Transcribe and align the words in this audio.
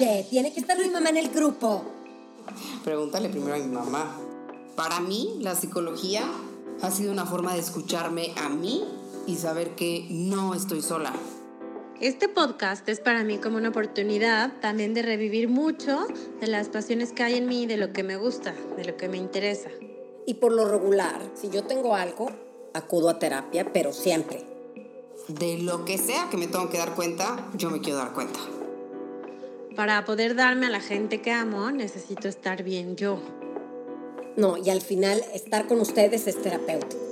Oye, 0.00 0.26
tiene 0.30 0.50
que 0.50 0.60
estar 0.60 0.78
mi 0.78 0.88
mamá 0.88 1.10
en 1.10 1.18
el 1.18 1.28
grupo. 1.28 1.84
Pregúntale 2.82 3.28
primero 3.28 3.54
a 3.54 3.58
mi 3.58 3.66
mamá. 3.66 4.16
Para 4.74 4.98
mí, 4.98 5.36
la 5.40 5.54
psicología 5.54 6.24
ha 6.80 6.90
sido 6.90 7.12
una 7.12 7.26
forma 7.26 7.52
de 7.52 7.60
escucharme 7.60 8.32
a 8.38 8.48
mí 8.48 8.82
y 9.26 9.36
saber 9.36 9.74
que 9.74 10.06
no 10.08 10.54
estoy 10.54 10.80
sola. 10.80 11.12
Este 12.00 12.30
podcast 12.30 12.88
es 12.88 12.98
para 12.98 13.24
mí 13.24 13.36
como 13.36 13.58
una 13.58 13.68
oportunidad 13.68 14.58
también 14.62 14.94
de 14.94 15.02
revivir 15.02 15.50
mucho 15.50 16.06
de 16.40 16.46
las 16.46 16.70
pasiones 16.70 17.12
que 17.12 17.22
hay 17.22 17.34
en 17.34 17.46
mí, 17.46 17.66
de 17.66 17.76
lo 17.76 17.92
que 17.92 18.02
me 18.02 18.16
gusta, 18.16 18.54
de 18.78 18.86
lo 18.86 18.96
que 18.96 19.10
me 19.10 19.18
interesa. 19.18 19.68
Y 20.26 20.32
por 20.32 20.52
lo 20.52 20.66
regular, 20.66 21.20
si 21.34 21.50
yo 21.50 21.64
tengo 21.64 21.94
algo, 21.94 22.30
acudo 22.72 23.10
a 23.10 23.18
terapia, 23.18 23.70
pero 23.70 23.92
siempre. 23.92 24.46
De 25.28 25.58
lo 25.58 25.84
que 25.84 25.98
sea 25.98 26.30
que 26.30 26.38
me 26.38 26.46
tengo 26.46 26.70
que 26.70 26.78
dar 26.78 26.94
cuenta, 26.94 27.50
yo 27.54 27.68
me 27.68 27.82
quiero 27.82 27.98
dar 27.98 28.14
cuenta. 28.14 28.40
Para 29.76 30.04
poder 30.04 30.34
darme 30.34 30.66
a 30.66 30.70
la 30.70 30.80
gente 30.80 31.22
que 31.22 31.30
amo, 31.30 31.70
necesito 31.70 32.28
estar 32.28 32.62
bien 32.64 32.96
yo. 32.96 33.20
No, 34.36 34.56
y 34.56 34.68
al 34.68 34.80
final 34.80 35.22
estar 35.32 35.66
con 35.68 35.80
ustedes 35.80 36.26
es 36.26 36.42
terapéutico. 36.42 37.08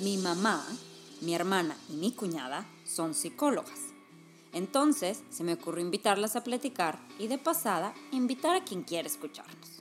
Mi 0.00 0.16
mamá, 0.16 0.66
mi 1.20 1.34
hermana 1.34 1.76
y 1.88 1.94
mi 1.94 2.12
cuñada 2.12 2.66
son 2.84 3.14
psicólogas. 3.14 3.80
Entonces 4.52 5.22
se 5.30 5.44
me 5.44 5.54
ocurrió 5.54 5.84
invitarlas 5.84 6.34
a 6.34 6.42
platicar 6.42 6.98
y 7.18 7.28
de 7.28 7.38
pasada 7.38 7.94
invitar 8.10 8.56
a 8.56 8.64
quien 8.64 8.82
quiera 8.82 9.06
escucharnos. 9.06 9.79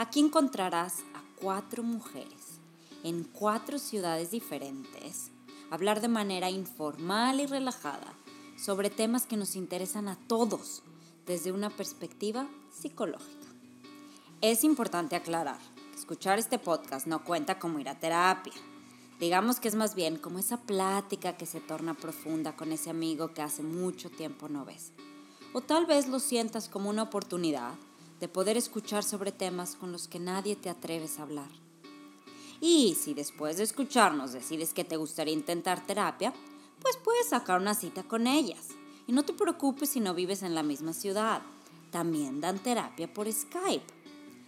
Aquí 0.00 0.20
encontrarás 0.20 1.00
a 1.12 1.20
cuatro 1.42 1.82
mujeres 1.82 2.58
en 3.04 3.22
cuatro 3.22 3.78
ciudades 3.78 4.30
diferentes 4.30 5.30
hablar 5.70 6.00
de 6.00 6.08
manera 6.08 6.48
informal 6.48 7.38
y 7.38 7.44
relajada 7.44 8.14
sobre 8.56 8.88
temas 8.88 9.26
que 9.26 9.36
nos 9.36 9.56
interesan 9.56 10.08
a 10.08 10.16
todos 10.16 10.82
desde 11.26 11.52
una 11.52 11.68
perspectiva 11.68 12.48
psicológica. 12.72 13.46
Es 14.40 14.64
importante 14.64 15.16
aclarar 15.16 15.58
que 15.92 15.98
escuchar 15.98 16.38
este 16.38 16.58
podcast 16.58 17.06
no 17.06 17.22
cuenta 17.22 17.58
como 17.58 17.78
ir 17.78 17.90
a 17.90 18.00
terapia. 18.00 18.54
Digamos 19.18 19.60
que 19.60 19.68
es 19.68 19.74
más 19.74 19.94
bien 19.94 20.16
como 20.16 20.38
esa 20.38 20.56
plática 20.62 21.36
que 21.36 21.44
se 21.44 21.60
torna 21.60 21.92
profunda 21.92 22.56
con 22.56 22.72
ese 22.72 22.88
amigo 22.88 23.34
que 23.34 23.42
hace 23.42 23.62
mucho 23.62 24.08
tiempo 24.08 24.48
no 24.48 24.64
ves. 24.64 24.92
O 25.52 25.60
tal 25.60 25.84
vez 25.84 26.08
lo 26.08 26.20
sientas 26.20 26.70
como 26.70 26.88
una 26.88 27.02
oportunidad 27.02 27.74
de 28.20 28.28
poder 28.28 28.56
escuchar 28.56 29.02
sobre 29.02 29.32
temas 29.32 29.74
con 29.74 29.92
los 29.92 30.06
que 30.06 30.18
nadie 30.18 30.54
te 30.54 30.68
atreves 30.68 31.18
a 31.18 31.22
hablar. 31.22 31.50
Y 32.60 32.94
si 32.94 33.14
después 33.14 33.56
de 33.56 33.62
escucharnos 33.62 34.32
decides 34.32 34.74
que 34.74 34.84
te 34.84 34.96
gustaría 34.96 35.32
intentar 35.32 35.84
terapia, 35.86 36.34
pues 36.82 36.98
puedes 37.02 37.30
sacar 37.30 37.60
una 37.60 37.74
cita 37.74 38.02
con 38.02 38.26
ellas. 38.26 38.68
Y 39.06 39.12
no 39.12 39.24
te 39.24 39.32
preocupes 39.32 39.90
si 39.90 40.00
no 40.00 40.14
vives 40.14 40.42
en 40.42 40.54
la 40.54 40.62
misma 40.62 40.92
ciudad. 40.92 41.40
También 41.90 42.40
dan 42.40 42.58
terapia 42.58 43.12
por 43.12 43.32
Skype. 43.32 43.86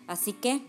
Así 0.06 0.34
que, 0.34 0.62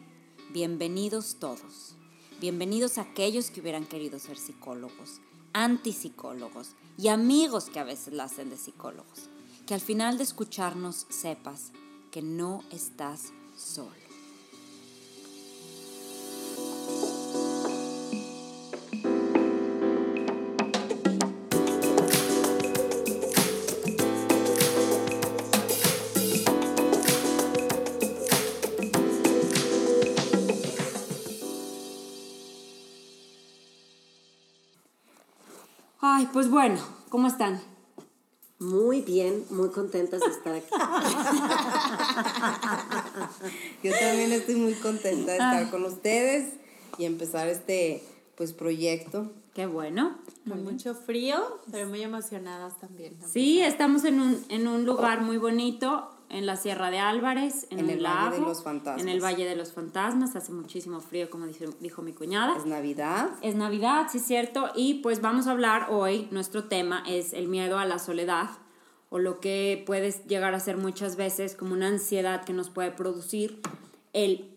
bienvenidos 0.51 1.35
todos. 1.35 1.95
Bienvenidos 2.39 2.97
a 2.97 3.01
aquellos 3.01 3.51
que 3.51 3.59
hubieran 3.59 3.85
querido 3.85 4.19
ser 4.19 4.37
psicólogos, 4.37 5.19
antipsicólogos 5.51 6.71
y 6.97 7.09
amigos 7.09 7.65
que 7.65 7.79
a 7.79 7.83
veces 7.83 8.13
la 8.13 8.23
hacen 8.23 8.49
de 8.49 8.57
psicólogos. 8.57 9.29
Que 9.67 9.73
al 9.73 9.81
final 9.81 10.17
de 10.17 10.23
escucharnos 10.23 11.05
sepas 11.09 11.71
que 12.13 12.21
no 12.21 12.63
estás 12.69 13.33
solo. 13.57 13.89
Ay, 35.99 36.29
pues 36.31 36.47
bueno, 36.51 36.79
¿cómo 37.09 37.25
están? 37.25 37.72
Muy 38.63 39.01
bien, 39.01 39.43
muy 39.49 39.69
contentas 39.69 40.21
de 40.21 40.27
estar 40.27 40.55
aquí. 40.55 40.67
Yo 43.83 43.91
también 43.91 44.31
estoy 44.31 44.55
muy 44.55 44.73
contenta 44.75 45.31
de 45.31 45.37
estar 45.37 45.69
con 45.69 45.83
ustedes 45.83 46.53
y 46.97 47.03
empezar 47.03 47.49
este 47.49 48.01
pues 48.35 48.53
proyecto. 48.53 49.29
Qué 49.53 49.65
bueno. 49.65 50.17
Con 50.47 50.63
mucho 50.63 50.95
frío, 50.95 51.59
pero 51.71 51.87
muy 51.89 52.01
emocionadas 52.03 52.79
también. 52.79 53.17
Sí, 53.29 53.61
estamos 53.61 54.05
en 54.05 54.21
un, 54.21 54.45
en 54.47 54.69
un 54.69 54.85
lugar 54.85 55.21
muy 55.21 55.37
bonito, 55.37 56.09
en 56.33 56.47
la 56.47 56.55
Sierra 56.55 56.89
de 56.89 56.99
Álvarez, 56.99 57.67
en, 57.69 57.79
el 57.79 57.85
Valle 57.85 57.95
de 57.95 58.01
lago, 58.01 58.45
los 58.47 58.63
Fantasmas. 58.63 59.01
En 59.01 59.09
el 59.09 59.23
Valle 59.23 59.45
de 59.45 59.55
los 59.55 59.71
Fantasmas, 59.71 60.35
hace 60.35 60.51
muchísimo 60.51 60.99
frío, 60.99 61.29
como 61.29 61.45
dijo, 61.45 61.65
dijo 61.79 62.01
mi 62.01 62.11
cuñada. 62.11 62.57
Es 62.57 62.65
Navidad. 62.65 63.29
Es 63.41 63.55
Navidad, 63.55 64.07
sí 64.11 64.17
es 64.17 64.25
cierto, 64.25 64.71
y 64.75 64.95
pues 64.95 65.21
vamos 65.21 65.47
a 65.47 65.51
hablar 65.51 65.87
hoy, 65.91 66.27
nuestro 66.31 66.65
tema 66.65 67.03
es 67.07 67.33
el 67.33 67.47
miedo 67.47 67.77
a 67.77 67.85
la 67.85 67.99
soledad, 67.99 68.49
o 69.09 69.19
lo 69.19 69.39
que 69.39 69.83
puede 69.85 70.11
llegar 70.27 70.55
a 70.55 70.59
ser 70.59 70.77
muchas 70.77 71.15
veces 71.15 71.55
como 71.55 71.73
una 71.73 71.87
ansiedad 71.87 72.43
que 72.43 72.53
nos 72.53 72.71
puede 72.71 72.89
producir 72.89 73.61
el 74.13 74.49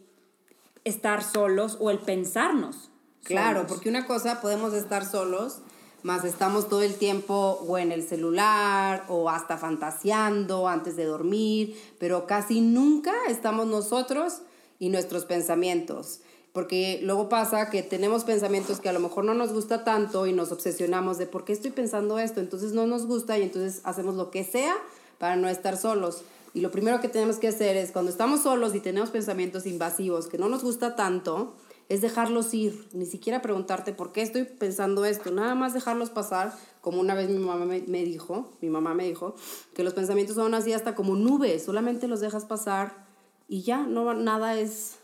estar 0.85 1.23
solos 1.23 1.77
o 1.79 1.91
el 1.91 1.99
pensarnos. 1.99 2.91
Claro, 3.23 3.61
solos. 3.61 3.73
porque 3.73 3.91
una 3.91 4.07
cosa 4.07 4.41
podemos 4.41 4.73
estar 4.73 5.05
solos, 5.05 5.61
más 6.03 6.25
estamos 6.25 6.69
todo 6.69 6.83
el 6.83 6.95
tiempo 6.95 7.59
o 7.67 7.79
en 7.79 7.93
el 7.93 8.07
celular 8.07 9.05
o 9.09 9.29
hasta 9.29 9.59
fantaseando 9.59 10.69
antes 10.69 10.97
de 10.97 11.05
dormir, 11.05 11.77
pero 11.99 12.27
casi 12.27 12.61
nunca 12.61 13.13
estamos 13.29 13.67
nosotros 13.67 14.43
y 14.79 14.89
nuestros 14.89 15.25
pensamientos. 15.25 16.21
Porque 16.53 17.01
luego 17.03 17.29
pasa 17.29 17.69
que 17.69 17.83
tenemos 17.83 18.25
pensamientos 18.25 18.81
que 18.81 18.89
a 18.89 18.93
lo 18.93 19.01
mejor 19.01 19.25
no 19.25 19.35
nos 19.35 19.53
gusta 19.53 19.85
tanto 19.85 20.27
y 20.27 20.33
nos 20.33 20.53
obsesionamos 20.53 21.19
de 21.19 21.27
por 21.27 21.45
qué 21.45 21.53
estoy 21.53 21.71
pensando 21.71 22.19
esto, 22.19 22.41
entonces 22.41 22.73
no 22.73 22.87
nos 22.87 23.07
gusta 23.07 23.39
y 23.39 23.43
entonces 23.43 23.81
hacemos 23.85 24.15
lo 24.15 24.31
que 24.31 24.43
sea 24.43 24.75
para 25.19 25.37
no 25.37 25.49
estar 25.49 25.77
solos. 25.77 26.23
Y 26.55 26.61
lo 26.61 26.71
primero 26.71 27.03
que 27.03 27.09
tenemos 27.09 27.37
que 27.37 27.49
hacer 27.49 27.77
es 27.77 27.91
cuando 27.91 28.11
estamos 28.11 28.43
solos 28.43 28.75
y 28.75 28.81
tenemos 28.81 29.11
pensamientos 29.11 29.67
invasivos 29.67 30.29
que 30.29 30.39
no 30.39 30.49
nos 30.49 30.63
gusta 30.63 30.97
tanto, 30.97 31.53
es 31.89 32.01
dejarlos 32.01 32.53
ir, 32.53 32.89
ni 32.93 33.07
siquiera 33.07 33.43
preguntarte 33.43 33.93
por 33.93 34.13
qué 34.13 34.23
estoy 34.23 34.45
pensando 34.45 35.05
esto, 35.05 35.31
nada 35.31 35.55
más 35.55 35.73
dejarlos 35.73 36.11
pasar, 36.11 36.53
como 36.81 37.01
una 37.01 37.15
vez 37.15 37.29
mi 37.29 37.39
mamá 37.39 37.65
me, 37.65 38.05
dijo, 38.05 38.51
mi 38.61 38.69
mamá 38.69 38.95
me 38.95 39.05
dijo, 39.05 39.35
que 39.75 39.85
los 39.85 39.95
pensamientos 39.95 40.37
son 40.37 40.55
así 40.55 40.73
hasta 40.73 40.95
como 40.95 41.15
nubes, 41.15 41.65
solamente 41.65 42.09
los 42.09 42.21
dejas 42.21 42.45
pasar 42.45 43.07
y 43.49 43.63
ya, 43.63 43.87
no 43.87 44.13
nada 44.15 44.59
es 44.59 44.97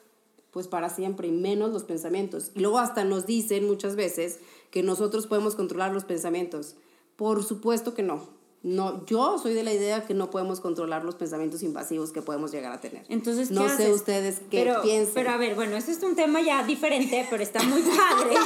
pues 0.50 0.69
para 0.69 0.91
siempre 0.91 1.28
y 1.28 1.32
menos 1.32 1.72
los 1.72 1.84
pensamientos. 1.84 2.50
Y 2.54 2.60
luego 2.60 2.78
hasta 2.78 3.04
nos 3.04 3.25
dicen 3.25 3.66
muchas 3.66 3.97
veces 3.97 4.38
que 4.70 4.82
nosotros 4.82 5.26
podemos 5.26 5.54
controlar 5.54 5.94
los 5.94 6.04
pensamientos. 6.04 6.76
Por 7.16 7.43
supuesto 7.43 7.94
que 7.94 8.03
no. 8.03 8.28
No, 8.62 9.05
yo 9.06 9.39
soy 9.39 9.55
de 9.55 9.65
la 9.65 9.73
idea 9.73 10.06
que 10.06 10.15
no 10.15 10.31
podemos 10.31 10.61
controlar 10.61 11.05
los 11.05 11.17
pensamientos 11.17 11.65
invasivos 11.65 12.12
que 12.12 12.23
podemos 12.23 12.53
llegar 12.53 12.73
a 12.73 12.81
tener. 12.81 13.05
Entonces, 13.09 13.49
¿qué 13.49 13.55
no 13.55 13.69
sé 13.69 13.91
ustedes 13.91 14.41
qué 14.50 14.65
pero, 14.65 14.83
piensan. 14.83 15.15
Pero 15.15 15.31
a 15.31 15.37
ver, 15.37 15.56
bueno, 15.56 15.76
este 15.76 15.91
es 15.91 16.03
un 16.03 16.14
tema 16.14 16.41
ya 16.41 16.62
diferente, 16.62 17.26
pero 17.29 17.43
está 17.43 17.61
muy 17.64 17.82
padre. 17.82 18.37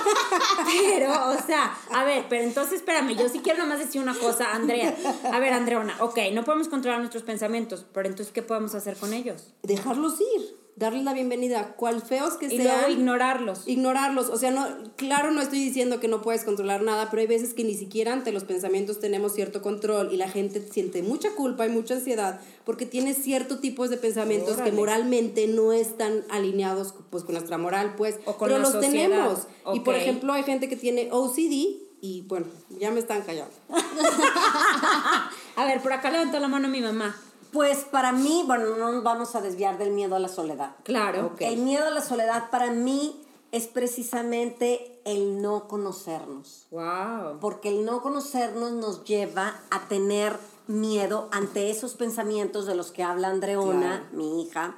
pero, 0.94 1.30
o 1.30 1.46
sea, 1.46 1.76
a 1.92 2.04
ver, 2.04 2.24
pero 2.30 2.44
entonces 2.44 2.76
espérame, 2.76 3.14
yo 3.14 3.28
sí 3.28 3.40
quiero 3.40 3.58
nomás 3.58 3.78
decir 3.78 4.00
una 4.00 4.14
cosa, 4.14 4.54
Andrea. 4.54 4.96
A 5.30 5.38
ver, 5.38 5.52
Andreona, 5.52 5.94
ok, 6.00 6.18
no 6.32 6.44
podemos 6.44 6.68
controlar 6.68 7.00
nuestros 7.00 7.22
pensamientos, 7.22 7.84
pero 7.92 8.08
entonces, 8.08 8.32
¿qué 8.32 8.42
podemos 8.42 8.74
hacer 8.74 8.96
con 8.96 9.12
ellos? 9.12 9.52
dejarlos 9.62 10.20
ir, 10.20 10.56
darles 10.76 11.04
la 11.04 11.14
bienvenida, 11.14 11.74
cual 11.76 12.02
feos 12.02 12.34
que 12.34 12.46
Y 12.46 12.58
sean. 12.58 12.64
luego 12.64 12.88
ignorarlos. 12.90 13.66
ignorarlos. 13.66 14.28
O 14.28 14.36
sea, 14.36 14.50
no, 14.50 14.66
claro, 14.96 15.30
no 15.30 15.40
estoy 15.40 15.58
diciendo 15.58 16.00
que 16.00 16.08
no 16.08 16.20
puedes 16.20 16.44
controlar 16.44 16.82
nada, 16.82 17.08
pero 17.10 17.22
hay 17.22 17.26
veces 17.26 17.54
que 17.54 17.64
ni 17.64 17.74
siquiera 17.74 18.12
ante 18.12 18.30
los 18.30 18.44
pensamientos 18.44 19.00
tenemos 19.00 19.32
cierto 19.34 19.62
control 19.62 20.12
y 20.12 20.18
la 20.18 20.28
gente 20.28 20.60
siente 20.70 21.02
mucha 21.02 21.30
culpa 21.34 21.64
y 21.66 21.70
mucha 21.70 21.94
ansiedad 21.94 22.40
porque 22.64 22.84
tiene 22.84 23.14
cierto 23.14 23.58
tipo 23.58 23.88
de 23.88 23.96
pensamientos 23.96 24.58
que 24.58 24.70
moralmente 24.72 25.46
no 25.46 25.72
están 25.72 26.24
alineados 26.28 26.94
pues, 27.10 27.24
con 27.24 27.34
nuestra 27.36 27.56
moral, 27.56 27.94
pues, 27.96 28.16
O 28.26 28.36
con 28.36 28.48
pero 28.48 28.58
la 28.58 28.64
los 28.64 28.72
sociedad. 28.72 28.92
tenemos. 29.08 29.46
Y 29.74 29.80
por 29.80 29.94
ejemplo, 29.94 30.32
hay 30.34 30.42
gente 30.42 30.68
que 30.68 30.76
tiene 30.76 31.08
OCD 31.10 31.86
y 32.02 32.22
bueno, 32.28 32.46
ya 32.78 32.90
me 32.90 33.00
están 33.00 33.22
callando. 33.22 33.54
A 35.56 35.64
ver, 35.64 35.80
por 35.80 35.92
acá 35.94 36.10
levantó 36.10 36.38
la 36.38 36.48
mano 36.48 36.68
mi 36.68 36.80
mamá. 36.82 37.16
Pues 37.56 37.86
para 37.86 38.12
mí, 38.12 38.44
bueno, 38.46 38.76
no 38.76 38.92
nos 38.92 39.02
vamos 39.02 39.34
a 39.34 39.40
desviar 39.40 39.78
del 39.78 39.90
miedo 39.90 40.14
a 40.14 40.18
la 40.18 40.28
soledad. 40.28 40.76
Claro. 40.82 41.28
Ok. 41.32 41.40
El 41.40 41.56
miedo 41.60 41.86
a 41.86 41.90
la 41.90 42.02
soledad 42.02 42.50
para 42.50 42.70
mí 42.70 43.18
es 43.50 43.66
precisamente 43.66 45.00
el 45.06 45.40
no 45.40 45.66
conocernos. 45.66 46.66
Wow. 46.70 47.38
Porque 47.40 47.70
el 47.70 47.86
no 47.86 48.02
conocernos 48.02 48.72
nos 48.72 49.04
lleva 49.04 49.58
a 49.70 49.88
tener 49.88 50.36
miedo 50.66 51.30
ante 51.32 51.70
esos 51.70 51.94
pensamientos 51.94 52.66
de 52.66 52.74
los 52.74 52.92
que 52.92 53.02
habla 53.02 53.28
Andreona, 53.30 54.00
Claro. 54.00 54.04
mi 54.12 54.42
hija, 54.42 54.76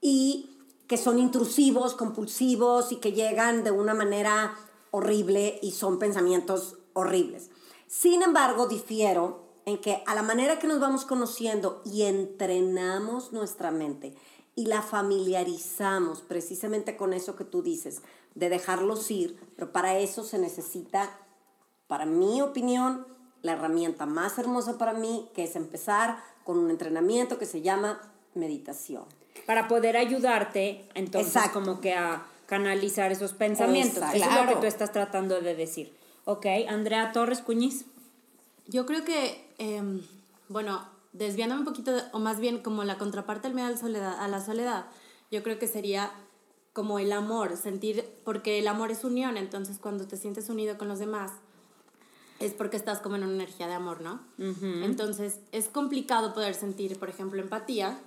y 0.00 0.58
que 0.88 0.96
son 0.96 1.20
intrusivos, 1.20 1.94
compulsivos 1.94 2.90
y 2.90 2.96
que 2.96 3.12
llegan 3.12 3.62
de 3.62 3.70
una 3.70 3.94
manera 3.94 4.56
horrible 4.90 5.60
y 5.62 5.70
son 5.70 6.00
pensamientos 6.00 6.78
horribles. 6.94 7.50
Sin 7.86 8.24
embargo, 8.24 8.66
difiero 8.66 9.47
en 9.68 9.78
que 9.78 10.02
a 10.06 10.14
la 10.14 10.22
manera 10.22 10.58
que 10.58 10.66
nos 10.66 10.80
vamos 10.80 11.04
conociendo 11.04 11.82
y 11.84 12.02
entrenamos 12.02 13.32
nuestra 13.32 13.70
mente 13.70 14.14
y 14.54 14.66
la 14.66 14.82
familiarizamos 14.82 16.20
precisamente 16.22 16.96
con 16.96 17.12
eso 17.12 17.36
que 17.36 17.44
tú 17.44 17.62
dices, 17.62 18.02
de 18.34 18.48
dejarlos 18.48 19.10
ir, 19.10 19.38
pero 19.56 19.70
para 19.70 19.98
eso 19.98 20.24
se 20.24 20.38
necesita, 20.38 21.10
para 21.86 22.06
mi 22.06 22.40
opinión, 22.40 23.06
la 23.42 23.52
herramienta 23.52 24.06
más 24.06 24.38
hermosa 24.38 24.78
para 24.78 24.94
mí, 24.94 25.28
que 25.34 25.44
es 25.44 25.54
empezar 25.54 26.18
con 26.44 26.58
un 26.58 26.70
entrenamiento 26.70 27.38
que 27.38 27.46
se 27.46 27.62
llama 27.62 28.00
meditación. 28.34 29.04
Para 29.46 29.68
poder 29.68 29.96
ayudarte, 29.96 30.88
entonces, 30.94 31.42
como 31.52 31.80
que 31.80 31.94
a 31.94 32.26
canalizar 32.46 33.12
esos 33.12 33.34
pensamientos. 33.34 34.02
Eso 34.12 34.28
es 34.28 34.34
lo 34.34 34.48
que 34.48 34.56
tú 34.56 34.66
estás 34.66 34.90
tratando 34.90 35.40
de 35.40 35.54
decir. 35.54 35.94
Ok, 36.24 36.46
Andrea 36.68 37.12
Torres 37.12 37.42
Cuñiz. 37.42 37.84
Yo 38.68 38.86
creo 38.86 39.04
que, 39.04 39.52
em, 39.58 40.02
bueno, 40.48 40.86
desviándome 41.12 41.62
un 41.62 41.66
poquito, 41.66 41.92
o 42.12 42.20
más 42.20 42.38
bien 42.38 42.62
como 42.62 42.84
la 42.84 42.98
contraparte 42.98 43.48
del 43.48 43.54
miedo 43.54 43.68
a 43.68 43.72
la 43.72 43.78
soledad, 43.78 44.20
a 44.20 44.28
la 44.28 44.44
soledad 44.44 44.86
yo 45.30 45.42
creo 45.42 45.58
que 45.58 45.66
sería 45.66 46.12
como 46.72 46.98
el 46.98 47.12
amor, 47.12 47.56
sentir, 47.56 48.04
porque 48.24 48.58
el 48.58 48.68
amor 48.68 48.90
es 48.90 49.04
unión, 49.04 49.36
entonces 49.36 49.78
cuando 49.78 50.06
te 50.06 50.16
sientes 50.16 50.48
unido 50.48 50.78
con 50.78 50.88
los 50.88 50.98
demás, 50.98 51.32
es 52.38 52.52
porque 52.52 52.76
estás 52.76 53.00
como 53.00 53.16
en 53.16 53.24
una 53.24 53.34
energía 53.34 53.66
de 53.66 53.74
amor, 53.74 54.00
¿no? 54.00 54.20
Entonces 54.38 55.40
es 55.50 55.66
complicado 55.66 56.32
poder 56.34 56.54
sentir, 56.54 56.98
por 56.98 57.08
ejemplo, 57.08 57.42
empatía, 57.42 58.00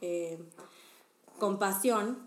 eh, 0.00 0.42
compasión, 1.38 2.18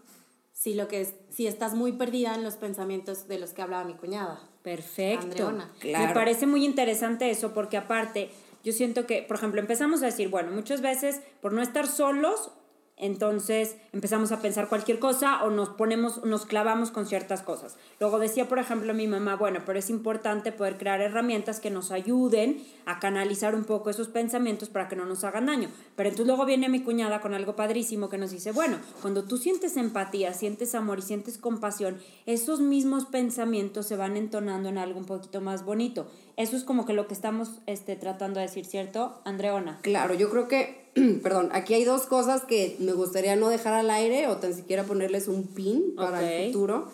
si, 0.53 0.73
lo 0.73 0.87
que 0.87 1.01
es, 1.01 1.13
si 1.29 1.47
estás 1.47 1.73
muy 1.73 1.91
perdida 1.91 2.33
en 2.35 2.43
los 2.43 2.55
pensamientos 2.55 3.27
de 3.27 3.39
los 3.39 3.51
que 3.51 3.61
hablaba 3.61 3.83
mi 3.83 3.95
cuñada. 3.95 4.39
Perfecto. 4.63 5.53
Me 5.83 6.13
parece 6.13 6.45
muy 6.45 6.65
interesante 6.65 7.29
eso 7.29 7.53
porque 7.53 7.77
aparte 7.77 8.29
yo 8.63 8.73
siento 8.73 9.05
que, 9.05 9.21
por 9.21 9.37
ejemplo, 9.37 9.61
empezamos 9.61 10.01
a 10.03 10.07
decir, 10.07 10.29
bueno, 10.29 10.51
muchas 10.51 10.81
veces 10.81 11.21
por 11.41 11.53
no 11.53 11.61
estar 11.61 11.87
solos 11.87 12.51
entonces 12.99 13.77
empezamos 13.93 14.33
a 14.33 14.41
pensar 14.41 14.67
cualquier 14.67 14.99
cosa 14.99 15.43
o 15.43 15.49
nos 15.49 15.69
ponemos, 15.69 16.23
nos 16.25 16.45
clavamos 16.45 16.91
con 16.91 17.07
ciertas 17.07 17.41
cosas. 17.41 17.77
Luego 17.99 18.19
decía, 18.19 18.49
por 18.49 18.59
ejemplo, 18.59 18.93
mi 18.93 19.07
mamá, 19.07 19.37
bueno, 19.37 19.61
pero 19.65 19.79
es 19.79 19.89
importante 19.89 20.51
poder 20.51 20.77
crear 20.77 20.99
herramientas 20.99 21.61
que 21.61 21.71
nos 21.71 21.91
ayuden 21.91 22.61
a 22.85 22.99
canalizar 22.99 23.55
un 23.55 23.63
poco 23.63 23.89
esos 23.89 24.09
pensamientos 24.09 24.67
para 24.67 24.89
que 24.89 24.97
no 24.97 25.05
nos 25.05 25.23
hagan 25.23 25.45
daño. 25.45 25.69
Pero 25.95 26.09
entonces 26.09 26.27
luego 26.27 26.45
viene 26.45 26.67
mi 26.67 26.81
cuñada 26.81 27.21
con 27.21 27.33
algo 27.33 27.55
padrísimo 27.55 28.09
que 28.09 28.17
nos 28.17 28.31
dice, 28.31 28.51
bueno, 28.51 28.77
cuando 29.01 29.23
tú 29.23 29.37
sientes 29.37 29.77
empatía, 29.77 30.33
sientes 30.33 30.75
amor 30.75 30.99
y 30.99 31.03
sientes 31.03 31.37
compasión, 31.37 31.99
esos 32.25 32.59
mismos 32.59 33.05
pensamientos 33.05 33.87
se 33.87 33.95
van 33.95 34.17
entonando 34.17 34.67
en 34.67 34.77
algo 34.77 34.99
un 34.99 35.05
poquito 35.05 35.39
más 35.39 35.63
bonito. 35.63 36.11
Eso 36.35 36.55
es 36.57 36.63
como 36.63 36.85
que 36.85 36.93
lo 36.93 37.07
que 37.07 37.13
estamos 37.13 37.59
este, 37.65 37.95
tratando 37.95 38.39
de 38.39 38.47
decir, 38.47 38.65
¿cierto, 38.65 39.21
Andreona? 39.25 39.79
Claro, 39.81 40.13
yo 40.13 40.29
creo 40.29 40.47
que 40.47 40.78
perdón, 41.23 41.49
aquí 41.51 41.73
hay 41.73 41.83
dos 41.83 42.03
cosas 42.03 42.43
que 42.43 42.75
me 42.79 42.93
gustaría 42.93 43.35
no 43.35 43.49
dejar 43.49 43.73
al 43.73 43.89
aire 43.89 44.27
o 44.27 44.37
tan 44.37 44.53
siquiera 44.53 44.83
ponerles 44.83 45.27
un 45.27 45.47
pin 45.47 45.95
para 45.95 46.31
el 46.31 46.47
futuro. 46.47 46.89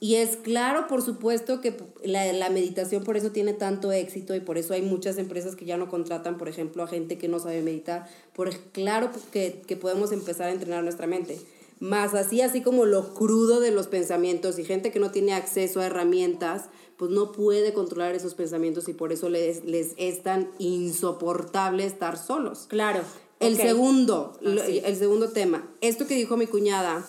Y 0.00 0.16
es 0.16 0.36
claro, 0.36 0.86
por 0.86 1.02
supuesto, 1.02 1.60
que 1.60 1.76
la, 2.02 2.32
la, 2.32 2.50
meditación 2.50 3.02
por 3.02 3.16
eso 3.16 3.30
tiene 3.30 3.52
tanto 3.52 3.92
éxito 3.92 4.34
y 4.34 4.40
por 4.40 4.58
eso 4.58 4.74
hay 4.74 4.82
muchas 4.82 5.18
empresas 5.18 5.56
que 5.56 5.64
ya 5.64 5.76
no 5.76 5.88
contratan, 5.88 6.38
por 6.38 6.48
ejemplo, 6.48 6.82
a 6.82 6.86
gente 6.86 7.18
que 7.18 7.28
no 7.28 7.38
sabe 7.38 7.62
meditar. 7.62 8.08
Por 8.34 8.54
claro 8.72 9.10
que, 9.32 9.62
que 9.66 9.76
podemos 9.76 10.12
empezar 10.12 10.48
a 10.48 10.52
entrenar 10.52 10.82
nuestra 10.82 11.06
mente. 11.06 11.38
Más 11.80 12.14
así, 12.14 12.40
así 12.40 12.62
como 12.62 12.86
lo 12.86 13.14
crudo 13.14 13.60
de 13.60 13.70
los 13.70 13.88
pensamientos 13.88 14.58
y 14.58 14.64
gente 14.64 14.92
que 14.92 15.00
no 15.00 15.10
tiene 15.10 15.34
acceso 15.34 15.80
a 15.80 15.86
herramientas, 15.86 16.66
pues 16.96 17.10
no 17.10 17.32
puede 17.32 17.72
controlar 17.72 18.14
esos 18.14 18.34
pensamientos 18.34 18.88
y 18.88 18.94
por 18.94 19.12
eso 19.12 19.28
les, 19.28 19.64
les 19.64 19.94
es 19.96 20.22
tan 20.22 20.50
insoportable 20.58 21.84
estar 21.84 22.16
solos. 22.16 22.66
Claro. 22.68 23.00
El 23.46 23.56
segundo, 23.56 24.38
ah, 24.44 24.64
el 24.66 24.96
segundo 24.96 25.30
tema, 25.30 25.68
esto 25.80 26.06
que 26.06 26.14
dijo 26.14 26.36
mi 26.36 26.46
cuñada, 26.46 27.06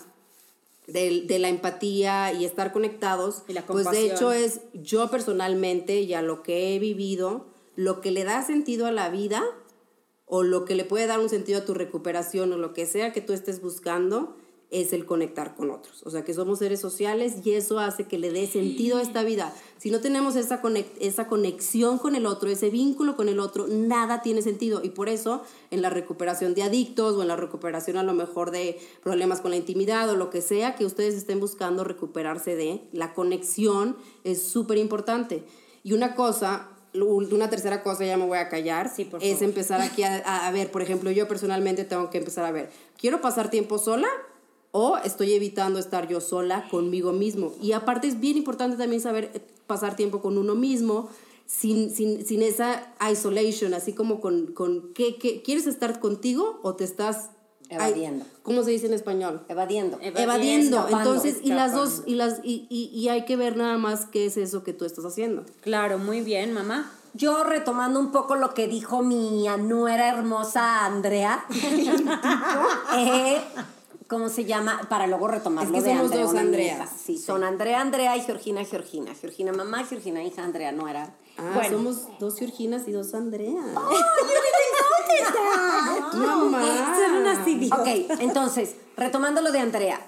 de, 0.88 1.24
de, 1.26 1.40
la 1.40 1.50
empatía 1.50 2.32
y 2.34 2.46
estar 2.46 2.72
conectados, 2.72 3.44
pues 3.68 3.90
de 3.90 4.06
hecho 4.06 4.32
es 4.32 4.62
yo 4.74 5.10
personalmente 5.10 6.02
y 6.02 6.14
a 6.14 6.22
lo 6.22 6.44
que 6.44 6.76
he 6.76 6.80
vivido, 6.80 7.48
lo 7.76 8.02
que 8.02 8.12
le 8.12 8.24
da 8.24 8.46
sentido 8.46 8.86
a 8.86 8.92
la 8.92 9.10
vida 9.10 9.44
o 10.26 10.44
lo 10.44 10.66
que 10.66 10.76
le 10.76 10.86
puede 10.86 11.08
dar 11.08 11.20
un 11.20 11.30
sentido 11.30 11.60
a 11.60 11.66
tu 11.66 11.74
recuperación 11.74 12.52
o 12.54 12.58
lo 12.58 12.74
que 12.74 12.86
sea 12.86 13.14
que 13.14 13.22
tú 13.22 13.34
estés 13.34 13.62
buscando, 13.62 14.38
es 14.75 14.92
el 14.92 15.06
conectar 15.06 15.56
con 15.56 15.72
otros. 15.72 16.04
O 16.04 16.10
sea, 16.10 16.25
que 16.25 16.33
somos 16.33 16.60
seres 16.60 16.81
sociales 16.81 17.36
y 17.45 17.54
eso 17.54 17.80
hace 17.80 18.04
que 18.04 18.19
le 18.19 18.31
dé 18.31 18.45
sentido 18.45 18.98
a 18.98 19.01
esta 19.01 19.24
vida. 19.24 19.54
Si 19.77 19.89
no 19.89 20.01
tenemos 20.01 20.36
esa, 20.36 20.62
esa 21.00 21.27
conexión 21.27 21.98
con 21.98 22.13
el 22.16 22.25
otro, 22.25 22.50
ese 22.50 22.69
vínculo 22.69 23.16
con 23.16 23.30
el 23.30 23.39
otro, 23.39 23.68
nada 23.68 24.22
tiene 24.22 24.42
sentido. 24.42 24.81
Y 24.83 24.89
por 24.89 25.07
eso, 25.07 25.44
en 25.72 25.81
la 25.81 25.89
recuperación 25.89 26.56
de 26.56 26.63
adictos 26.63 27.16
o 27.16 27.22
en 27.22 27.30
la 27.30 27.38
recuperación 27.38 27.95
a 27.95 28.04
lo 28.04 28.13
mejor 28.13 28.51
de 28.51 28.77
problemas 29.01 29.39
con 29.39 29.51
la 29.51 29.57
intimidad 29.57 30.10
o 30.10 30.18
lo 30.18 30.30
que 30.30 30.42
sea 30.42 30.75
que 30.75 30.86
ustedes 30.86 31.16
estén 31.16 31.39
buscando 31.39 31.86
recuperarse 31.86 32.57
de, 32.57 32.81
la 32.92 33.13
conexión 33.13 33.95
es 34.25 34.42
súper 34.42 34.78
importante. 34.78 35.45
Y 35.83 35.94
una 35.94 36.16
cosa, 36.16 36.68
una 36.94 37.50
tercera 37.50 37.81
cosa, 37.81 38.04
ya 38.04 38.18
me 38.18 38.25
voy 38.25 38.39
a 38.39 38.50
callar, 38.50 38.92
es 39.21 39.42
empezar 39.42 39.80
aquí 39.80 40.04
a, 40.04 40.48
a 40.48 40.51
ver, 40.51 40.69
por 40.69 40.81
ejemplo, 40.81 41.12
yo 41.12 41.30
personalmente 41.30 41.86
tengo 41.86 42.10
que 42.10 42.18
empezar 42.18 42.44
a 42.44 42.51
ver, 42.51 42.71
¿quiero 42.98 43.21
pasar 43.21 43.50
tiempo 43.50 43.78
sola? 43.78 44.07
O 44.77 44.98
estoy 44.98 45.31
evitando 45.31 45.80
estar 45.80 46.10
yo 46.10 46.19
sola 46.19 46.68
conmigo 46.69 47.13
mismo. 47.13 47.54
Y 47.62 47.72
aparte 47.72 48.10
es 48.10 48.19
bien 48.19 48.36
importante 48.36 48.75
también 48.75 49.00
saber 49.01 49.31
eh, 49.33 49.39
pasar 49.68 49.95
tiempo 49.95 50.19
con 50.19 50.38
uno 50.38 50.54
mismo 50.54 51.07
sin, 51.45 51.95
sin, 51.95 52.25
sin 52.25 52.42
esa 52.42 52.94
isolation, 53.10 53.74
así 53.74 53.94
como 53.94 54.19
con, 54.19 54.48
con 54.48 54.92
¿qué, 54.94 55.16
qué, 55.16 55.42
¿quieres 55.42 55.66
estar 55.66 56.01
contigo 56.01 56.60
o 56.62 56.75
te 56.75 56.83
estás 56.83 57.30
evadiendo? 57.69 58.25
¿Cómo 58.44 58.63
se 58.63 58.72
dice 58.72 58.88
en 58.88 58.94
español? 58.94 59.45
Evadiendo. 59.48 59.98
Evadiendo. 60.01 60.86
Entonces, 60.89 61.38
y 61.42 61.54
las 61.54 61.73
dos, 61.73 62.04
y, 62.06 62.16
las, 62.16 62.42
y, 62.44 62.68
y, 62.69 62.90
y 62.94 63.07
hay 63.07 63.23
que 63.23 63.38
ver 63.38 63.56
nada 63.56 63.78
más 63.78 64.06
qué 64.06 64.26
es 64.26 64.35
eso 64.35 64.66
que 64.66 64.73
tú 64.73 64.83
estás 64.83 65.06
haciendo. 65.06 65.45
Claro, 65.61 66.00
muy 66.00 66.19
bien, 66.19 66.52
mamá. 66.52 66.92
Yo 67.14 67.45
retomando 67.45 67.97
un 67.97 68.11
poco 68.11 68.35
lo 68.35 68.54
que 68.54 68.68
dijo 68.68 69.02
mi 69.02 69.47
nuera 69.57 70.09
hermosa 70.09 70.85
Andrea, 70.85 71.45
eh, 72.97 73.38
¿Cómo 74.07 74.30
se 74.30 74.45
llama? 74.45 74.81
Para 74.88 75.07
luego 75.07 75.28
retomarlo 75.28 75.78
es 75.78 75.83
que 75.83 75.95
somos 75.95 76.12
dos 76.12 76.35
Andreas. 76.35 76.90
Sí, 77.04 77.18
son 77.18 77.44
Andrea, 77.44 77.81
Andrea 77.81 78.16
y 78.16 78.21
Georgina, 78.21 78.64
Georgina. 78.64 79.16
Georgina 79.16 79.52
mamá, 79.52 79.83
Georgina 79.83 80.24
hija, 80.24 80.44
Andrea 80.44 80.71
no 80.71 80.88
era. 80.88 81.16
Ah, 81.38 81.52
bueno. 81.56 81.78
somos 81.78 82.07
dos 82.19 82.38
Georginas 82.38 82.88
y 82.88 82.92
dos 82.92 83.16
Andreas. 83.16 83.66
¡Oh, 83.76 83.92
yo 86.14 86.19
no 86.19 86.50
¡Mamá! 86.50 86.95
Son 86.95 87.16
unas 87.16 87.80
Ok, 87.80 88.19
entonces, 88.21 88.76
retomando 88.95 89.42
lo 89.42 89.52
de 89.52 89.59
Andrea. 89.59 90.00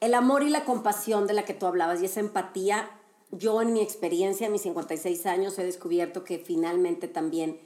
El 0.00 0.14
amor 0.14 0.42
y 0.42 0.48
la 0.48 0.64
compasión 0.64 1.26
de 1.26 1.34
la 1.34 1.44
que 1.44 1.54
tú 1.54 1.66
hablabas 1.66 2.00
y 2.00 2.06
esa 2.06 2.20
empatía, 2.20 2.88
yo 3.32 3.60
en 3.60 3.72
mi 3.74 3.82
experiencia, 3.82 4.46
en 4.46 4.52
mis 4.52 4.62
56 4.62 5.26
años, 5.26 5.58
he 5.58 5.64
descubierto 5.64 6.24
que 6.24 6.38
finalmente 6.38 7.06
también 7.06 7.60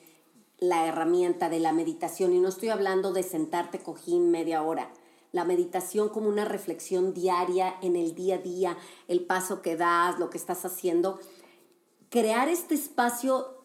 la 0.58 0.86
herramienta 0.86 1.48
de 1.48 1.60
la 1.60 1.72
meditación, 1.72 2.32
y 2.32 2.40
no 2.40 2.48
estoy 2.48 2.68
hablando 2.68 3.12
de 3.12 3.22
sentarte 3.22 3.78
cojín 3.78 4.30
media 4.30 4.62
hora, 4.62 4.90
la 5.32 5.44
meditación 5.44 6.08
como 6.08 6.28
una 6.28 6.44
reflexión 6.44 7.14
diaria 7.14 7.76
en 7.82 7.96
el 7.96 8.14
día 8.14 8.36
a 8.36 8.38
día, 8.38 8.78
el 9.08 9.24
paso 9.24 9.62
que 9.62 9.76
das, 9.76 10.18
lo 10.18 10.30
que 10.30 10.38
estás 10.38 10.64
haciendo. 10.64 11.20
Crear 12.08 12.48
este 12.48 12.74
espacio 12.74 13.60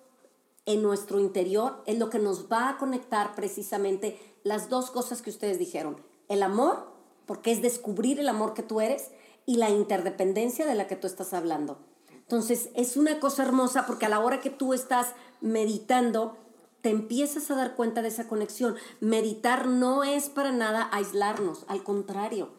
en 0.66 0.82
nuestro 0.82 1.20
interior 1.20 1.82
es 1.86 1.98
lo 1.98 2.10
que 2.10 2.20
nos 2.20 2.52
va 2.52 2.70
a 2.70 2.78
conectar 2.78 3.36
precisamente 3.36 4.20
las 4.44 4.70
dos 4.70 4.92
cosas 4.92 5.22
que 5.22 5.30
ustedes 5.30 5.60
dijeron. 5.60 5.98
El 6.28 6.44
amor, 6.44 6.88
porque 7.26 7.52
es 7.52 7.62
descubrir 7.62 8.20
el 8.20 8.30
amor 8.30 8.54
que 8.54 8.64
tú 8.64 8.82
eres, 8.82 9.12
y 9.46 9.58
la 9.58 9.70
interdependencia 9.70 10.66
de 10.66 10.76
la 10.76 10.88
que 10.88 10.96
tú 10.96 11.08
estás 11.08 11.34
hablando. 11.34 11.78
Entonces, 12.12 12.70
es 12.74 12.98
una 12.98 13.20
cosa 13.20 13.44
hermosa 13.44 13.86
porque 13.86 14.08
a 14.08 14.10
la 14.10 14.20
hora 14.20 14.42
que 14.42 14.50
tú 14.50 14.74
estás 14.74 15.14
meditando, 15.42 16.36
te 16.86 16.92
empiezas 16.92 17.50
a 17.50 17.56
dar 17.56 17.76
cuenta 17.76 18.04
de 18.04 18.10
esa 18.10 18.28
conexión. 18.28 18.76
Meditar 19.00 19.66
no 19.66 20.04
es 20.04 20.30
para 20.30 20.52
nada 20.52 20.88
aislarnos, 20.92 21.66
al 21.68 21.82
contrario, 21.82 22.50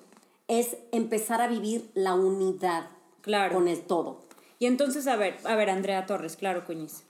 es 0.48 0.78
empezar 0.90 1.40
a 1.40 1.46
vivir 1.46 1.92
la 1.94 2.14
unidad 2.14 2.88
claro. 3.20 3.54
con 3.54 3.68
el 3.68 3.82
todo. 3.82 4.24
Y 4.58 4.66
entonces, 4.66 5.06
a 5.06 5.14
ver, 5.14 5.38
a 5.44 5.54
ver, 5.54 5.70
Andrea 5.70 6.06
Torres, 6.06 6.34
claro, 6.34 6.64
Cuñiz. 6.64 7.04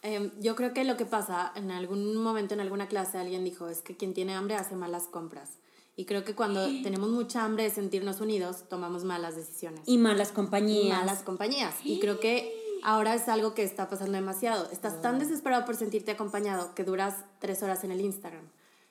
Em, 0.00 0.30
yo 0.40 0.56
creo 0.56 0.72
que 0.72 0.84
lo 0.84 0.96
que 0.96 1.04
pasa, 1.04 1.52
en 1.54 1.70
algún 1.70 2.16
momento 2.16 2.54
en 2.54 2.60
alguna 2.60 2.88
clase 2.88 3.18
alguien 3.18 3.44
dijo, 3.44 3.68
es 3.68 3.82
que 3.82 3.94
quien 3.94 4.14
tiene 4.14 4.32
hambre 4.32 4.54
hace 4.54 4.74
malas 4.74 5.02
compras. 5.02 5.58
Y 5.96 6.06
creo 6.06 6.24
que 6.24 6.34
cuando 6.34 6.64
tenemos 6.82 7.10
mucha 7.10 7.44
hambre 7.44 7.64
de 7.64 7.70
sentirnos 7.70 8.22
unidos, 8.22 8.64
tomamos 8.70 9.04
malas 9.04 9.36
decisiones. 9.36 9.82
Y 9.84 9.98
malas 9.98 10.32
compañías. 10.32 10.98
malas 10.98 11.22
compañías. 11.22 11.74
Y 11.84 11.98
creo 12.00 12.20
que 12.20 12.57
ahora 12.82 13.14
es 13.14 13.28
algo 13.28 13.54
que 13.54 13.62
está 13.62 13.88
pasando 13.88 14.12
demasiado. 14.12 14.68
Estás 14.70 15.00
tan 15.02 15.18
desesperado 15.18 15.64
por 15.64 15.76
sentirte 15.76 16.12
acompañado 16.12 16.74
que 16.74 16.84
duras 16.84 17.14
tres 17.38 17.62
horas 17.62 17.84
en 17.84 17.90
el 17.92 18.00
Instagram. 18.00 18.44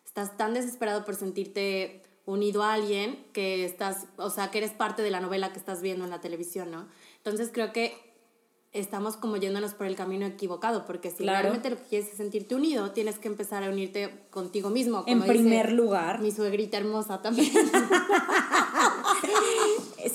Estás 0.05 0.37
tan 0.37 0.53
desesperado 0.53 1.05
por 1.05 1.15
sentirte 1.15 2.03
unido 2.25 2.63
a 2.63 2.73
alguien 2.73 3.25
que 3.33 3.63
estás, 3.65 4.05
o 4.17 4.29
sea, 4.29 4.51
que 4.51 4.57
eres 4.57 4.71
parte 4.71 5.01
de 5.01 5.11
la 5.11 5.19
novela 5.21 5.53
que 5.53 5.59
estás 5.59 5.81
viendo 5.81 6.03
en 6.03 6.09
la 6.11 6.19
televisión, 6.21 6.71
¿no? 6.71 6.87
Entonces 7.17 7.49
creo 7.53 7.71
que 7.71 7.95
estamos 8.73 9.15
como 9.15 9.37
yéndonos 9.37 9.73
por 9.73 9.87
el 9.87 9.95
camino 9.95 10.25
equivocado, 10.25 10.85
porque 10.85 11.09
si 11.09 11.17
Claro. 11.23 11.41
realmente 11.41 11.69
lo 11.69 11.77
que 11.77 11.83
quieres 11.83 12.09
es 12.09 12.17
sentirte 12.17 12.53
unido, 12.53 12.91
tienes 12.91 13.17
que 13.17 13.27
empezar 13.27 13.63
a 13.63 13.69
unirte 13.69 14.25
contigo 14.29 14.69
mismo. 14.69 15.03
En 15.07 15.19
como 15.19 15.31
dice 15.31 15.43
primer 15.43 15.71
lugar. 15.71 16.19
Mi 16.19 16.31
suegrita 16.31 16.77
hermosa 16.77 17.21
también. 17.21 17.51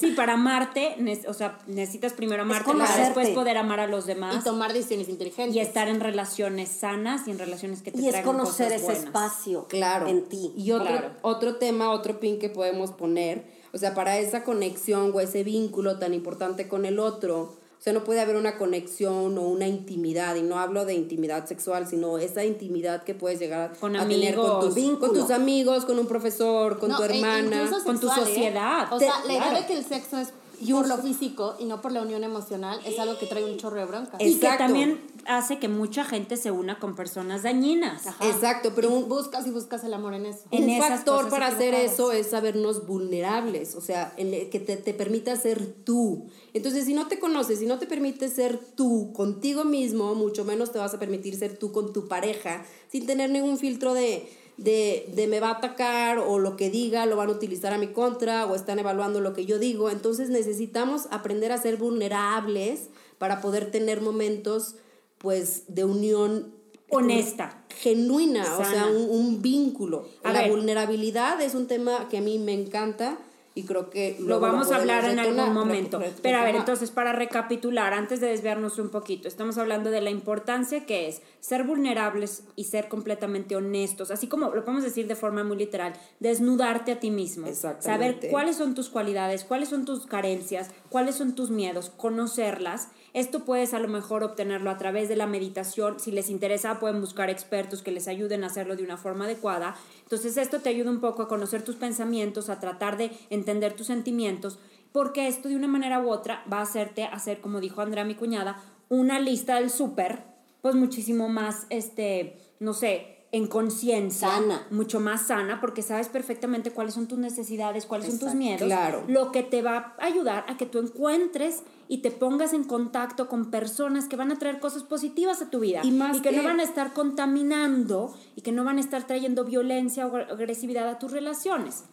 Sí, 0.03 0.11
para 0.13 0.35
amarte, 0.35 0.97
ne- 0.99 1.23
o 1.29 1.33
sea, 1.33 1.59
necesitas 1.67 2.13
primero 2.13 2.43
amarte 2.43 2.73
para 2.73 2.97
después 2.97 3.29
poder 3.31 3.57
amar 3.57 3.81
a 3.81 3.87
los 3.87 4.05
demás 4.05 4.37
y 4.37 4.45
tomar 4.45 4.73
decisiones 4.73 5.09
inteligentes. 5.09 5.57
y 5.57 5.61
estar 5.61 5.89
en 5.89 6.01
relaciones 6.01 6.69
sanas 6.69 7.27
y 7.27 7.31
en 7.31 7.39
relaciones 7.39 7.83
que 7.83 7.93
te 7.93 8.01
Y 8.01 8.07
es 8.07 8.11
traigan 8.13 8.33
conocer 8.37 8.67
cosas 8.67 8.73
ese 8.83 8.85
buenas. 8.85 9.05
espacio 9.05 9.67
Claro. 9.69 10.09
en 10.09 10.29
ti. 10.29 10.53
Y 10.57 10.73
otro, 10.73 10.87
Claro. 10.89 11.11
otro 11.23 11.57
tema, 11.57 11.91
otro 11.93 12.21
pin 12.21 12.39
que 12.39 12.49
podemos 12.51 12.91
poner, 12.93 13.45
o 13.73 13.79
sea, 13.79 13.95
para 13.95 14.19
esa 14.19 14.45
conexión 14.45 15.13
o 15.15 15.21
ese 15.21 15.45
vínculo 15.45 15.99
tan 15.99 16.13
importante 16.15 16.69
con 16.69 16.85
el 16.85 16.99
otro, 16.99 17.55
o 17.83 17.85
sea, 17.85 17.93
no 17.93 18.05
puede 18.05 18.21
haber 18.21 18.37
una 18.37 18.59
conexión 18.59 19.37
o 19.39 19.43
una 19.43 19.67
intimidad, 19.67 20.37
y 20.37 20.43
no 20.43 20.57
hablo 20.61 20.85
de 20.85 20.95
intimidad 20.95 21.47
sexual, 21.47 21.89
sino 21.89 22.17
esa 22.19 22.45
intimidad 22.45 23.03
que 23.03 23.13
puedes 23.13 23.41
llegar 23.41 23.73
Con 23.81 23.97
a 23.97 24.07
tener 24.07 24.37
con 24.37 24.45
amigos. 24.45 24.65
tus, 24.67 24.75
Vínculo. 24.77 25.01
con 25.13 25.21
tus 25.21 25.31
amigos, 25.33 25.85
con 25.85 25.99
un 25.99 26.07
profesor, 26.07 26.79
con 26.79 26.91
No, 26.91 26.97
tu 26.99 27.03
e 27.03 27.07
hermana. 27.17 27.69
con 27.85 27.99
tu 27.99 28.07
¿eh? 28.07 28.11
sociedad. 28.15 28.87
O 28.93 28.99
Te- 28.99 29.07
sea, 29.07 29.15
la 29.27 29.33
idea 29.33 29.43
claro. 29.49 29.61
de 29.63 29.67
que 29.67 29.79
el 29.79 29.85
sexo 29.85 30.17
es 30.19 30.29
por 30.71 30.89
lo 30.89 30.99
físico 30.99 31.57
y 31.59 31.65
no 31.65 31.81
por 31.81 31.93
la 31.93 32.03
unión 32.03 32.25
emocional 32.25 32.81
es 32.87 32.99
algo 32.99 33.19
que 33.19 33.27
trae 33.27 33.45
un 33.45 33.57
chorro 33.57 33.79
de 33.79 33.85
bronca. 33.87 34.17
Y 34.21 34.37
que 34.37 34.49
también 34.59 35.01
hace 35.27 35.59
que 35.59 35.69
mucha 35.69 36.05
gente 36.05 36.37
se 36.37 36.51
una 36.51 36.79
con 36.79 36.95
personas 36.95 37.43
dañinas. 37.43 38.07
Ajá. 38.07 38.29
Exacto, 38.29 38.73
pero 38.75 38.91
Y 38.91 38.93
un, 38.93 39.09
buscas 39.09 39.47
y 39.47 39.51
buscas 39.51 39.85
el 39.85 39.95
amor 39.95 40.15
en 40.15 40.27
eso. 40.27 40.43
En 40.51 40.69
un 40.69 40.79
factor 40.79 41.29
para 41.29 41.49
hacer 41.49 41.75
eso 41.75 42.13
es 42.13 42.29
sabernos 42.29 42.87
vulnerables, 42.87 43.75
o 43.75 43.81
sea, 43.81 44.13
el 44.17 44.51
que 44.51 44.61
te, 44.61 44.77
te 44.77 44.95
permita 44.95 45.37
ser 45.37 45.67
tú. 45.85 46.27
Entonces, 46.55 46.85
si 46.85 46.95
no 46.95 47.09
te 47.09 47.19
conoces, 47.19 47.59
si 47.59 47.67
no 47.67 47.79
te 47.79 47.87
permites 47.87 48.33
ser 48.33 48.59
tú 48.59 49.13
contigo 49.13 49.65
mismo, 49.65 50.15
mucho 50.15 50.45
menos 50.45 50.73
te 50.73 50.79
vas 50.79 50.95
a 50.95 50.99
permitir 50.99 51.37
ser 51.37 51.57
tú 51.57 51.73
con 51.73 51.93
tu 51.93 52.09
pareja, 52.09 52.65
sin 52.91 53.07
tener 53.07 53.31
ningún 53.31 53.59
filtro 53.59 53.95
de, 53.95 54.29
de, 54.57 55.11
de 55.15 55.27
me 55.27 55.41
va 55.41 55.49
a 55.49 55.59
atacar 55.59 56.19
o 56.19 56.39
lo 56.39 56.57
que 56.57 56.71
diga 56.71 57.07
lo 57.07 57.17
van 57.17 57.29
a 57.29 57.33
utilizar 57.33 57.73
a 57.73 57.79
mi 57.79 57.89
contra 57.89 58.47
o 58.47 58.55
están 58.55 58.79
evaluando 58.79 59.21
lo 59.21 59.33
que 59.33 59.47
yo 59.47 59.59
digo. 59.59 59.91
Entonces, 59.91 60.31
necesitamos 60.31 61.09
aprender 61.11 61.53
a 61.53 61.59
ser 61.59 61.77
vulnerables 61.77 62.89
para 63.19 63.41
poder 63.41 63.71
tener 63.71 64.01
momentos, 64.01 64.77
pues, 65.19 65.65
de 65.69 65.85
unión 65.85 66.53
Honesta. 66.91 67.65
genuina, 67.81 68.59
o 68.59 68.65
sea, 68.65 68.87
un, 68.87 69.09
un 69.11 69.43
vínculo. 69.43 70.07
A 70.23 70.33
la 70.33 70.43
ver. 70.43 70.51
vulnerabilidad 70.51 71.41
es 71.41 71.55
un 71.55 71.67
tema 71.67 72.09
que 72.09 72.19
a 72.19 72.21
mí 72.21 72.39
me 72.39 72.53
encanta 72.53 73.19
y 73.55 73.65
creo 73.65 73.91
que 73.91 74.17
Lo 74.19 74.41
vamos 74.41 74.71
a 74.73 74.77
hablar 74.77 75.05
en 75.05 75.19
algún 75.19 75.53
momento. 75.53 76.01
Pero 76.23 76.39
a 76.39 76.45
ver, 76.45 76.57
entonces, 76.57 76.91
para 76.91 77.13
recapitular, 77.13 77.93
antes 77.93 78.21
de 78.21 78.29
desviarnos 78.29 78.79
un 78.79 78.89
poquito, 78.89 79.29
estamos 79.29 79.59
hablando 79.59 79.91
de 79.91 80.01
la 80.01 80.11
importancia 80.11 80.87
que 80.87 81.09
es 81.09 81.21
ser 81.41 81.65
vulnerables 81.65 82.45
y 82.57 82.65
ser 82.65 82.89
completamente 82.89 83.55
honestos, 83.55 84.11
así 84.11 84.27
como 84.27 84.51
lo 84.51 84.65
podemos 84.65 84.85
decir 84.85 85.07
de 85.07 85.17
forma 85.17 85.45
muy 85.45 85.59
literal, 85.59 85.93
desnudarte 86.21 86.93
a 86.93 87.01
ti 87.01 87.11
mismo. 87.11 87.47
Exactamente. 87.47 88.21
Saber 88.21 88.31
cuáles 88.31 88.57
son 88.57 88.75
tus 88.75 88.89
cualidades, 88.89 89.45
cuáles 89.45 89.69
son 89.69 89.85
tus 89.85 90.07
carencias, 90.07 90.71
cuáles 90.89 91.17
son 91.17 91.35
tus 91.35 91.51
miedos, 91.51 91.91
conocerlas. 91.91 92.89
Esto 93.15 93.45
puedes 93.45 93.75
a 93.75 93.79
lo 93.79 93.89
mejor 93.89 94.25
obtenerlo 94.25 94.71
a 94.71 94.79
través 94.79 95.09
de 95.09 95.17
la 95.17 95.27
meditación. 95.27 96.01
Si 96.01 96.11
les 96.11 96.31
interesa, 96.31 96.81
pueden 96.81 97.01
buscar 97.01 97.29
expertos 97.29 97.83
que 97.83 97.91
les 97.91 98.09
ayuden 98.09 98.43
a 98.43 98.47
hacerlo 98.47 98.75
de 98.75 98.85
una 98.85 98.97
forma 98.97 99.27
adecuada. 99.27 99.77
Entonces, 100.03 100.37
esto 100.39 100.61
te 100.61 100.71
ayuda 100.71 100.91
un 100.91 101.01
poco 101.01 101.23
a 101.23 101.29
conocer 101.29 101.63
tus 101.63 101.77
pensamientos, 101.77 102.49
a 102.49 102.59
tratar 102.59 102.97
de 102.97 103.11
entender 103.29 103.75
tus 103.75 103.89
sentimientos, 103.89 104.59
porque 104.93 105.29
esto 105.29 105.49
de 105.49 105.57
una 105.57 105.69
manera 105.69 106.01
u 106.01 106.11
otra 106.11 106.43
va 106.51 106.59
a 106.59 106.63
hacerte 106.63 107.05
hacer, 107.05 107.41
como 107.41 107.61
dijo 107.61 107.83
Andrea, 107.83 108.05
mi 108.05 108.15
cuñada, 108.15 108.63
una 108.89 109.21
lista 109.21 109.57
del 109.57 109.71
súper, 109.71 110.21
pues 110.63 110.75
muchísimo 110.75 111.29
más, 111.29 111.67
este, 111.71 112.39
no 112.61 112.73
sé, 112.73 113.22
en 113.35 113.47
conciencia, 113.47 114.29
Sana. 114.29 114.67
mucho 114.71 115.01
más 115.01 115.27
sana, 115.29 115.59
porque 115.59 115.81
sabes 115.81 116.09
perfectamente 116.09 116.71
cuáles 116.71 116.93
son 116.93 117.09
tus 117.09 117.19
necesidades, 117.19 117.87
cuáles 117.87 118.09
son 118.09 118.19
tus 118.19 118.35
miedos, 118.35 118.67
Claro. 118.67 119.05
lo 119.09 119.33
que 119.33 119.43
te 119.43 119.63
va 119.63 119.95
a 119.99 120.05
ayudar 120.05 120.45
a 120.49 120.59
que 120.59 120.67
tú 120.67 120.79
encuentres 120.79 121.63
y 121.89 121.99
te 121.99 122.11
pongas 122.11 122.53
en 122.53 122.65
contacto 122.65 123.29
con 123.29 123.51
personas 123.51 124.07
que 124.07 124.17
van 124.17 124.31
a 124.33 124.39
traer 124.39 124.61
cosas 124.61 124.83
positivas 124.83 125.41
a 125.41 125.49
tu 125.49 125.61
vida 125.61 125.81
Y 125.83 125.93
más 125.93 126.21
que, 126.21 126.31
no 126.31 126.43
van 126.43 126.61
a 126.61 126.63
estar 126.63 126.93
contaminando 126.93 128.15
y 128.37 128.43
que 128.43 128.53
no 128.53 128.65
van 128.65 128.77
a 128.77 128.81
estar 128.81 129.07
trayendo 129.07 129.45
violencia 129.45 130.07
o 130.07 130.17
agresividad 130.17 130.87
a 130.89 130.99
tus 130.99 131.11
relaciones. 131.11 131.85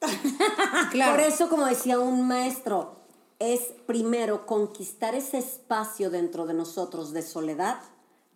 Claro. 0.92 1.12
Por 1.12 1.20
eso, 1.20 1.48
como 1.48 1.66
decía 1.66 1.98
un 1.98 2.28
maestro, 2.28 3.00
es 3.40 3.60
primero 3.86 4.46
conquistar 4.46 5.14
ese 5.16 5.38
espacio 5.38 6.10
dentro 6.10 6.46
de 6.46 6.54
nosotros 6.54 7.12
de 7.12 7.22
soledad 7.22 7.78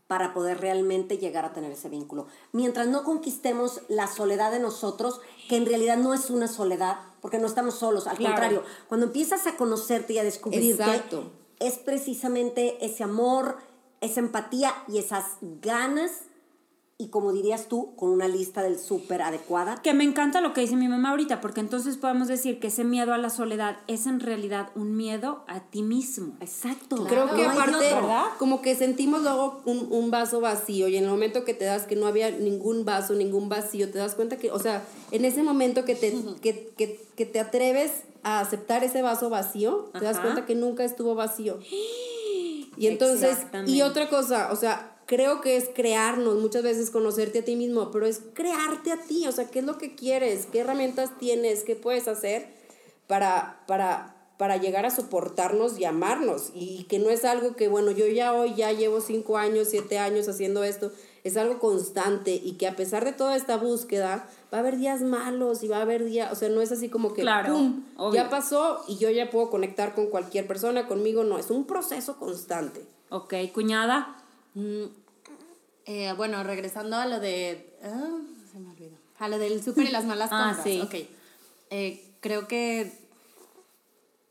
para 0.09 0.33
poder 0.35 0.61
realmente 0.61 1.19
llegar 1.19 1.45
a 1.45 1.53
tener 1.53 1.71
ese 1.71 1.89
vínculo. 1.89 2.27
Mientras 2.53 2.89
no 2.89 3.05
conquistemos 3.05 3.83
la 3.89 4.07
soledad 4.09 4.51
de 4.51 4.59
nosotros, 4.59 5.21
que 5.49 5.57
en 5.57 5.67
realidad 5.67 5.99
no 5.99 6.15
es 6.15 6.31
una 6.31 6.49
soledad, 6.49 6.97
porque 7.21 7.39
no 7.39 7.47
estamos 7.47 7.75
solos, 7.75 8.07
al 8.07 8.17
Claro. 8.17 8.35
contrario, 8.35 8.63
cuando 8.89 9.07
empiezas 9.07 9.47
a 9.47 9.57
conocerte 9.57 10.15
y 10.15 10.19
a 10.19 10.25
descubrirte, 10.25 10.83
Exacto. 10.83 11.31
es 11.61 11.79
precisamente 11.79 12.85
ese 12.85 13.05
amor, 13.05 13.59
esa 14.01 14.21
empatía 14.21 14.73
y 14.89 14.99
esas 14.99 15.25
ganas, 15.43 16.11
y 17.01 17.11
como 17.11 17.33
dirías 17.33 17.69
tú, 17.69 17.95
con 17.95 18.11
una 18.11 18.27
lista 18.27 18.61
del 18.61 18.77
súper 18.77 19.23
adecuada, 19.23 19.81
Que 19.83 19.95
me 19.95 20.03
encanta 20.03 20.41
lo 20.41 20.53
que 20.53 20.63
dice 20.63 20.75
mi 20.75 20.89
mamá 20.89 21.11
ahorita, 21.11 21.41
porque 21.41 21.61
entonces 21.61 21.97
podemos 21.97 22.27
decir 22.27 22.59
que 22.59 22.67
ese 22.67 22.83
miedo 22.83 23.15
a 23.15 23.19
la 23.19 23.31
soledad 23.31 23.77
es 23.87 24.09
en 24.09 24.19
realidad 24.19 24.71
un 24.75 24.97
miedo 24.97 25.45
a 25.47 25.61
ti 25.61 25.83
mismo. 25.83 26.35
Exacto. 26.41 27.05
Creo 27.05 27.33
que 27.37 27.45
No 27.45 27.51
aparte, 27.53 27.95
como 28.41 28.63
que 28.63 28.75
sentimos 28.75 29.23
luego 29.23 29.63
un, 29.65 29.87
un 29.93 30.11
vaso 30.11 30.41
vacío 30.41 30.89
y 30.89 30.97
en 30.97 31.05
el 31.05 31.11
momento 31.11 31.45
que 31.45 31.55
te 31.55 31.67
das 31.67 31.85
que 31.85 31.95
no 31.95 32.09
había 32.09 32.33
ningún 32.33 32.85
vaso, 32.85 33.15
ningún 33.15 33.49
vacío, 33.49 33.89
te 33.93 33.99
das 33.99 34.17
cuenta 34.17 34.37
que, 34.37 34.51
o 34.51 34.59
sea, 34.59 34.85
en 35.13 35.25
ese 35.25 35.45
momento 35.45 35.85
que 35.85 35.95
te, 35.95 36.13
que, 36.43 36.73
que, 36.77 37.01
que 37.15 37.27
te 37.27 37.39
atreves 37.39 37.93
a 38.25 38.41
aceptar 38.41 38.83
ese 38.83 39.03
vaso 39.03 39.31
vacío, 39.31 39.91
te 39.97 40.05
das 40.05 40.19
cuenta 40.19 40.47
que 40.47 40.57
nunca 40.57 40.83
estuvo 40.83 41.15
vacío. 41.15 41.61
Y 42.77 42.87
entonces, 42.87 43.33
Exactamente. 43.33 43.73
y 43.73 43.83
otra 43.83 44.09
cosa, 44.09 44.51
o 44.53 44.57
sea, 44.57 44.98
creo 45.09 45.41
que 45.41 45.57
es 45.57 45.71
crearnos, 45.75 46.37
muchas 46.37 46.63
veces 46.63 46.91
conocerte 46.91 47.39
a 47.39 47.45
ti 47.45 47.57
mismo, 47.57 47.91
pero 47.91 48.07
es 48.07 48.21
crearte 48.35 48.93
a 48.93 49.01
ti, 49.01 49.27
o 49.27 49.33
sea, 49.33 49.51
qué 49.51 49.61
es 49.61 49.65
lo 49.65 49.79
que 49.79 49.95
quieres, 49.95 50.47
qué 50.53 50.61
herramientas 50.61 51.19
tienes, 51.19 51.65
qué 51.65 51.75
puedes 51.75 52.07
hacer 52.09 52.47
para, 53.07 53.65
para, 53.67 54.15
para 54.37 54.59
llegar 54.59 54.85
a 54.85 54.91
soportarnos 54.91 55.79
y 55.79 55.87
amarnos. 55.87 56.51
Y 56.55 56.85
que 56.85 56.99
no 56.99 57.09
es 57.09 57.25
algo 57.25 57.57
que, 57.57 57.69
bueno, 57.69 57.91
yo 57.91 58.07
ya 58.07 58.35
hoy 58.35 58.55
ya 58.55 58.71
llevo 58.73 59.01
cinco 59.01 59.39
años, 59.39 59.69
siete 59.71 59.99
años 59.99 60.29
haciendo 60.29 60.63
esto, 60.63 60.93
es 61.25 61.39
algo 61.39 61.59
constante 61.59 62.35
y 62.35 62.53
que 62.53 62.69
a 62.69 62.77
pesar 62.77 63.07
de 63.07 63.13
toda 63.15 63.35
esta 63.35 63.57
búsqueda, 63.57 64.29
va 64.53 64.59
a 64.59 64.61
haber 64.61 64.77
días 64.77 65.01
malos 65.01 65.63
y 65.63 65.69
va 65.69 65.79
a 65.79 65.83
haber 65.83 66.05
días, 66.05 66.31
o 66.31 66.35
sea, 66.35 66.51
no 66.51 66.61
es 66.61 66.71
así 66.71 66.91
como 66.91 67.15
que, 67.15 67.23
Claro, 67.23 67.55
¡pum! 67.55 67.83
obvio. 67.97 68.15
Ya 68.23 68.29
pasó 68.29 68.85
y 68.87 68.99
yo 68.99 69.09
ya 69.09 69.31
puedo 69.31 69.49
conectar 69.49 69.95
con 69.95 70.09
cualquier 70.09 70.47
persona, 70.47 70.87
conmigo 70.87 71.25
no, 71.25 71.39
es 71.39 71.51
un 71.51 71.65
proceso 71.65 72.19
constante. 72.19 72.85
Ok, 73.09 73.33
cuñada. 73.55 74.18
Eh, 75.87 76.13
bueno, 76.17 76.43
regresando 76.43 76.97
a 76.97 77.07
lo 77.07 77.21
de... 77.21 77.77
ah, 77.83 78.19
se 78.53 78.59
me 78.59 78.71
olvidó. 78.71 78.97
A 79.19 79.29
lo 79.29 79.39
del 79.39 79.63
súper 79.63 79.87
y 79.87 79.91
las 79.91 80.05
malas 80.05 80.29
Ah, 80.33 80.55
compras. 80.55 80.65
sí. 80.65 80.81
Ok. 80.81 81.09
Eh, 81.71 82.05
creo 82.21 82.47
que... 82.47 82.93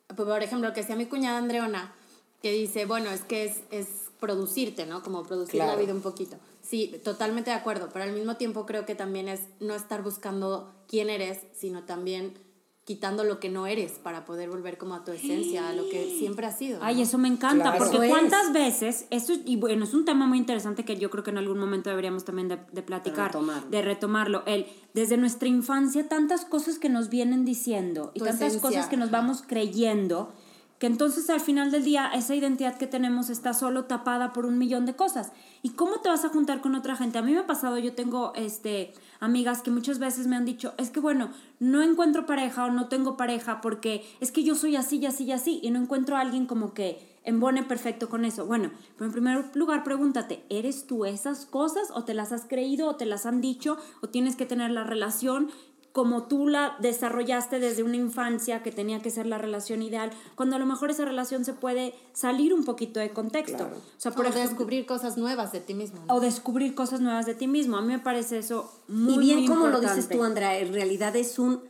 pues, 0.07 0.27
Por 0.27 0.43
ejemplo, 0.43 0.67
lo 0.69 0.73
que 0.73 0.81
decía 0.81 0.95
mi 0.95 1.05
cuñada 1.07 1.37
Andreona, 1.37 1.93
que 2.41 2.51
dice, 2.51 2.85
bueno, 2.85 3.09
es 3.09 3.21
que 3.21 3.45
es, 3.45 3.57
es 3.71 3.87
producirte, 4.19 4.85
¿no? 4.85 5.01
Como 5.03 5.23
producir 5.23 5.55
la 5.59 5.75
vida 5.75 5.93
un 5.93 6.01
poquito. 6.01 6.37
Sí, 6.61 6.99
totalmente 7.03 7.49
de 7.49 7.55
acuerdo, 7.55 7.89
pero 7.93 8.03
al 8.03 8.11
mismo 8.11 8.35
tiempo 8.35 8.65
creo 8.65 8.85
que 8.85 8.93
también 8.95 9.27
es 9.29 9.41
no 9.59 9.73
estar 9.73 10.03
buscando 10.03 10.73
quién 10.87 11.09
eres, 11.09 11.39
sino 11.55 11.83
también 11.83 12.37
quitando 12.87 13.25
lo 13.25 13.41
que 13.41 13.49
no 13.49 13.67
eres 13.67 13.99
para 14.01 14.23
poder 14.23 14.49
volver 14.49 14.77
como 14.77 14.95
a 14.95 15.03
tu 15.03 15.11
esencia, 15.11 15.67
a 15.67 15.73
lo 15.73 15.89
que 15.89 16.15
siempre 16.17 16.45
has 16.47 16.57
sido. 16.57 16.79
¿no? 16.79 16.85
Ay, 16.85 17.01
eso 17.01 17.17
me 17.17 17.27
encanta, 17.27 17.75
Claro. 17.75 17.77
porque 17.91 18.07
cuántas 18.07 18.53
veces, 18.53 19.07
esto, 19.09 19.33
es- 19.33 19.41
y 19.45 19.57
bueno, 19.57 19.83
es 19.83 19.93
un 19.93 20.05
tema 20.05 20.25
muy 20.25 20.37
interesante 20.37 20.85
que 20.85 20.95
yo 20.95 21.09
creo 21.09 21.21
que 21.21 21.31
en 21.31 21.37
algún 21.37 21.59
momento 21.59 21.89
deberíamos 21.89 22.23
también 22.23 22.47
de, 22.47 22.57
de 22.71 22.81
platicar, 22.83 23.27
retomarlo. 23.33 23.69
de 23.69 23.81
retomarlo. 23.81 24.43
El, 24.45 24.67
desde 24.93 25.17
nuestra 25.17 25.49
infancia, 25.49 26.07
tantas 26.07 26.45
cosas 26.45 26.79
que 26.79 26.87
nos 26.87 27.09
vienen 27.09 27.43
diciendo 27.43 28.11
y 28.13 28.19
Tu 28.19 28.25
tantas 28.25 28.41
esencia, 28.53 28.61
cosas 28.61 28.87
que 28.87 28.95
nos 28.95 29.11
vamos 29.11 29.43
creyendo, 29.45 30.31
que 30.79 30.87
entonces 30.87 31.29
al 31.29 31.39
final 31.39 31.71
del 31.71 31.83
día 31.83 32.11
esa 32.13 32.35
identidad 32.35 32.77
que 32.77 32.87
tenemos 32.87 33.29
está 33.29 33.53
solo 33.53 33.85
tapada 33.85 34.31
por 34.31 34.45
un 34.45 34.57
millón 34.57 34.85
de 34.85 34.95
cosas. 34.95 35.31
¿Y 35.63 35.71
cómo 35.71 36.01
te 36.01 36.09
vas 36.09 36.23
a 36.23 36.29
juntar 36.29 36.61
con 36.61 36.75
otra 36.75 36.95
gente? 36.95 37.17
A 37.17 37.23
mí 37.23 37.33
me 37.33 37.39
ha 37.39 37.47
pasado, 37.47 37.77
yo 37.79 37.93
tengo 37.93 38.31
este, 38.35 38.93
amigas 39.19 39.61
que 39.61 39.71
muchas 39.71 39.97
veces 39.97 40.27
me 40.27 40.35
han 40.35 40.45
dicho, 40.45 40.73
es 40.77 40.91
que 40.91 40.99
bueno, 40.99 41.31
no 41.59 41.81
encuentro 41.81 42.25
pareja 42.25 42.65
o 42.65 42.71
no 42.71 42.87
tengo 42.87 43.17
pareja 43.17 43.59
porque 43.61 44.05
es 44.19 44.31
que 44.31 44.43
yo 44.43 44.53
soy 44.53 44.75
así 44.75 44.97
y 44.97 45.07
así 45.07 45.23
y 45.23 45.31
así 45.31 45.59
y 45.63 45.71
no 45.71 45.79
encuentro 45.79 46.15
a 46.15 46.21
alguien 46.21 46.45
como 46.45 46.73
que 46.73 47.17
embone 47.23 47.63
perfecto 47.63 48.07
con 48.07 48.23
eso. 48.23 48.45
Bueno, 48.45 48.71
pero 48.95 49.07
en 49.07 49.11
primer 49.11 49.55
lugar 49.55 49.83
pregúntate, 49.83 50.45
¿eres 50.49 50.87
tú 50.87 51.05
esas 51.05 51.45
cosas 51.45 51.89
o 51.93 52.05
te 52.05 52.13
las 52.13 52.31
has 52.31 52.45
creído 52.45 52.87
o 52.87 52.95
te 52.95 53.05
las 53.05 53.25
han 53.25 53.41
dicho 53.41 53.77
o 54.01 54.07
tienes 54.07 54.37
que 54.37 54.45
tener 54.45 54.71
la 54.71 54.85
relación 54.85 55.51
como 55.97 56.25
tú 56.25 56.47
la 56.47 56.77
desarrollaste 56.79 57.59
desde 57.59 57.81
una 57.81 57.95
infancia 57.95 58.61
que 58.61 58.71
tenía 58.71 59.01
que 59.01 59.09
ser 59.09 59.25
la 59.25 59.39
relación 59.39 59.81
ideal, 59.81 60.11
cuando 60.35 60.55
a 60.55 60.59
lo 60.59 60.67
mejor 60.67 60.91
esa 60.91 61.05
relación 61.05 61.43
se 61.43 61.53
puede 61.53 61.95
salir 62.13 62.53
un 62.53 62.65
poquito 62.65 62.99
de 62.99 63.09
contexto. 63.09 63.63
O 63.63 63.99
sea, 63.99 64.11
por 64.11 64.27
o 64.27 64.29
ejemplo, 64.29 64.47
descubrir 64.47 64.85
cosas 64.85 65.17
nuevas 65.17 65.51
de 65.51 65.59
ti 65.59 65.73
mismo. 65.73 65.99
¿no? 66.05 66.13
o 66.13 66.19
descubrir 66.19 66.75
cosas 66.75 67.01
nuevas 67.01 67.25
de 67.25 67.33
ti 67.33 67.47
mismo. 67.47 67.77
A 67.77 67.81
mí 67.81 67.87
me 67.87 67.97
parece 67.97 68.37
eso 68.37 68.71
muy 68.87 69.15
y 69.15 69.17
bien 69.17 69.39
muy 69.39 69.47
como 69.47 69.69
lo 69.69 69.79
dices 69.79 70.07
tú, 70.07 70.21
Andrea, 70.21 70.59
en 70.59 70.71
realidad 70.71 71.15
es 71.15 71.39
un, 71.39 71.61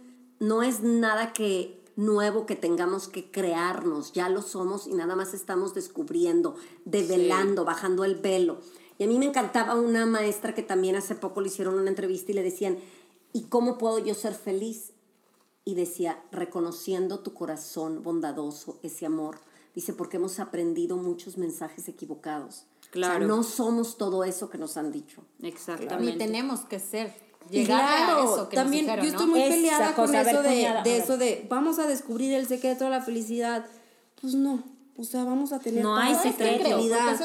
no 0.41 0.62
es 0.62 0.81
nada 0.81 1.31
que 1.31 1.81
nuevo 1.96 2.46
que 2.46 2.57
tengamos 2.57 3.07
que 3.07 3.31
crearnos, 3.31 4.12
ya 4.12 4.27
lo 4.27 4.41
somos 4.41 4.88
y 4.88 4.93
nada 4.93 5.15
más 5.15 5.34
estamos 5.34 5.74
descubriendo, 5.74 6.57
develando, 6.84 7.63
bajando 7.63 8.03
el 8.03 8.15
velo. 8.15 8.57
Y 9.00 9.03
a 9.03 9.07
mí 9.07 9.19
me 9.19 9.27
encantaba 9.27 9.75
una 9.75 10.05
maestra 10.05 10.53
que 10.53 10.63
también 10.63 10.96
hace 10.96 11.15
poco 11.15 11.39
le 11.39 11.48
hicieron 11.48 11.75
una 11.75 11.89
entrevista 11.89 12.31
y 12.31 12.36
le 12.36 12.43
decían, 12.43 12.77
¿y 13.38 13.44
cómo 13.44 13.77
puedo 13.77 14.00
yo 14.00 14.15
ser 14.15 14.34
feliz? 14.34 14.94
Y 15.63 15.75
decía, 15.75 16.20
reconociendo 16.32 17.20
tu 17.20 17.34
corazón 17.34 18.01
bondadoso, 18.01 18.79
ese 18.84 19.06
amor. 19.06 19.39
Dice, 19.75 19.94
porque 19.94 20.17
hemos 20.17 20.39
aprendido 20.39 20.98
muchos 20.98 21.38
mensajes 21.38 21.88
equivocados. 21.88 22.63
Claro. 22.89 23.15
O 23.15 23.17
sea, 23.20 23.27
no 23.27 23.44
somos 23.44 23.98
todo 23.98 24.24
eso 24.24 24.50
que 24.50 24.58
nos 24.58 24.75
han 24.77 24.91
dicho. 24.91 25.22
Exactamente. 25.44 26.13
Ni 26.13 26.17
tenemos 26.17 26.62
que 26.62 26.79
ser. 26.79 27.13
Llegar 27.51 27.79
claro, 27.82 28.20
a 28.22 28.24
eso 28.24 28.50
que 28.50 28.56
nos 28.56 28.63
también 28.65 28.86
dijeron, 28.86 29.06
yo 29.06 29.12
estoy 29.12 29.25
¿no? 29.27 29.32
muy 29.32 29.41
Esa 29.41 29.53
peleada 29.56 29.96
con 29.96 30.12
ver, 30.12 30.27
eso 30.27 30.41
de, 30.41 30.50
cuñada, 30.50 30.84
eso 30.86 31.17
de 31.17 31.46
vamos 31.50 31.79
a 31.79 31.88
descubrir 31.88 32.34
el 32.34 32.48
secreto 32.48 32.86
de 32.86 32.89
la 32.89 33.01
felicidad. 33.01 33.65
Pues 34.20 34.34
no, 34.34 34.63
o 34.98 35.03
sea, 35.03 35.24
vamos 35.24 35.53
a 35.53 35.60
tener 35.60 35.84
No 35.84 35.96
hay 35.96 36.15
¿Sabes 36.15 36.36
qué 36.36 36.44
secreto. 36.46 36.77
O 36.77 36.82
un 36.82 36.88
sea, 36.89 37.12
es 37.12 37.20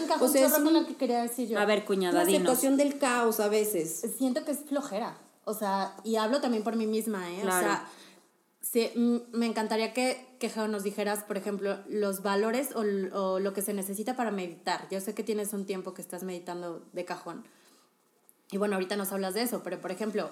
chorro 0.52 0.64
con 0.64 0.66
un- 0.68 0.82
lo 0.82 0.86
que 0.86 0.96
quería 0.96 1.22
decir 1.22 1.48
yo. 1.48 1.58
A 1.58 1.64
ver, 1.64 1.84
cuñada, 1.84 2.24
dinos. 2.24 2.42
aceptación 2.42 2.76
del 2.76 2.98
caos 2.98 3.40
a 3.40 3.48
veces. 3.48 4.04
siento 4.18 4.44
que 4.44 4.52
es 4.52 4.58
flojera. 4.60 5.16
O 5.44 5.54
sea, 5.54 5.96
y 6.04 6.16
hablo 6.16 6.40
también 6.40 6.62
por 6.62 6.76
mí 6.76 6.86
misma, 6.86 7.30
¿eh? 7.30 7.40
Claro. 7.42 7.66
O 7.66 7.68
sea, 7.68 7.88
sí, 8.60 8.90
me 9.32 9.46
encantaría 9.46 9.92
que, 9.92 10.26
que 10.38 10.48
Geo 10.48 10.68
nos 10.68 10.82
dijeras, 10.82 11.24
por 11.24 11.36
ejemplo, 11.36 11.78
los 11.88 12.22
valores 12.22 12.70
o, 12.74 12.82
o 13.16 13.40
lo 13.40 13.52
que 13.52 13.62
se 13.62 13.74
necesita 13.74 14.16
para 14.16 14.30
meditar. 14.30 14.88
Yo 14.90 15.00
sé 15.00 15.14
que 15.14 15.22
tienes 15.22 15.52
un 15.52 15.66
tiempo 15.66 15.94
que 15.94 16.02
estás 16.02 16.22
meditando 16.22 16.86
de 16.92 17.04
cajón. 17.04 17.44
Y 18.50 18.58
bueno, 18.58 18.74
ahorita 18.74 18.96
nos 18.96 19.12
hablas 19.12 19.34
de 19.34 19.42
eso, 19.42 19.62
pero 19.62 19.80
por 19.80 19.90
ejemplo, 19.90 20.30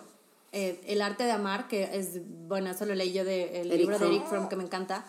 eh, 0.53 0.81
el 0.87 1.01
arte 1.01 1.25
de 1.25 1.33
amar, 1.33 1.69
que 1.69 1.97
es, 1.97 2.21
bueno, 2.49 2.71
eso 2.71 2.85
lo 2.85 2.95
leí 2.95 3.13
yo 3.13 3.25
del 3.25 3.71
Eric 3.71 3.79
libro 3.79 3.99
de. 3.99 4.07
Eric 4.07 4.27
Fromm 4.27 4.49
que 4.49 4.57
me 4.57 4.65
encanta, 4.65 5.05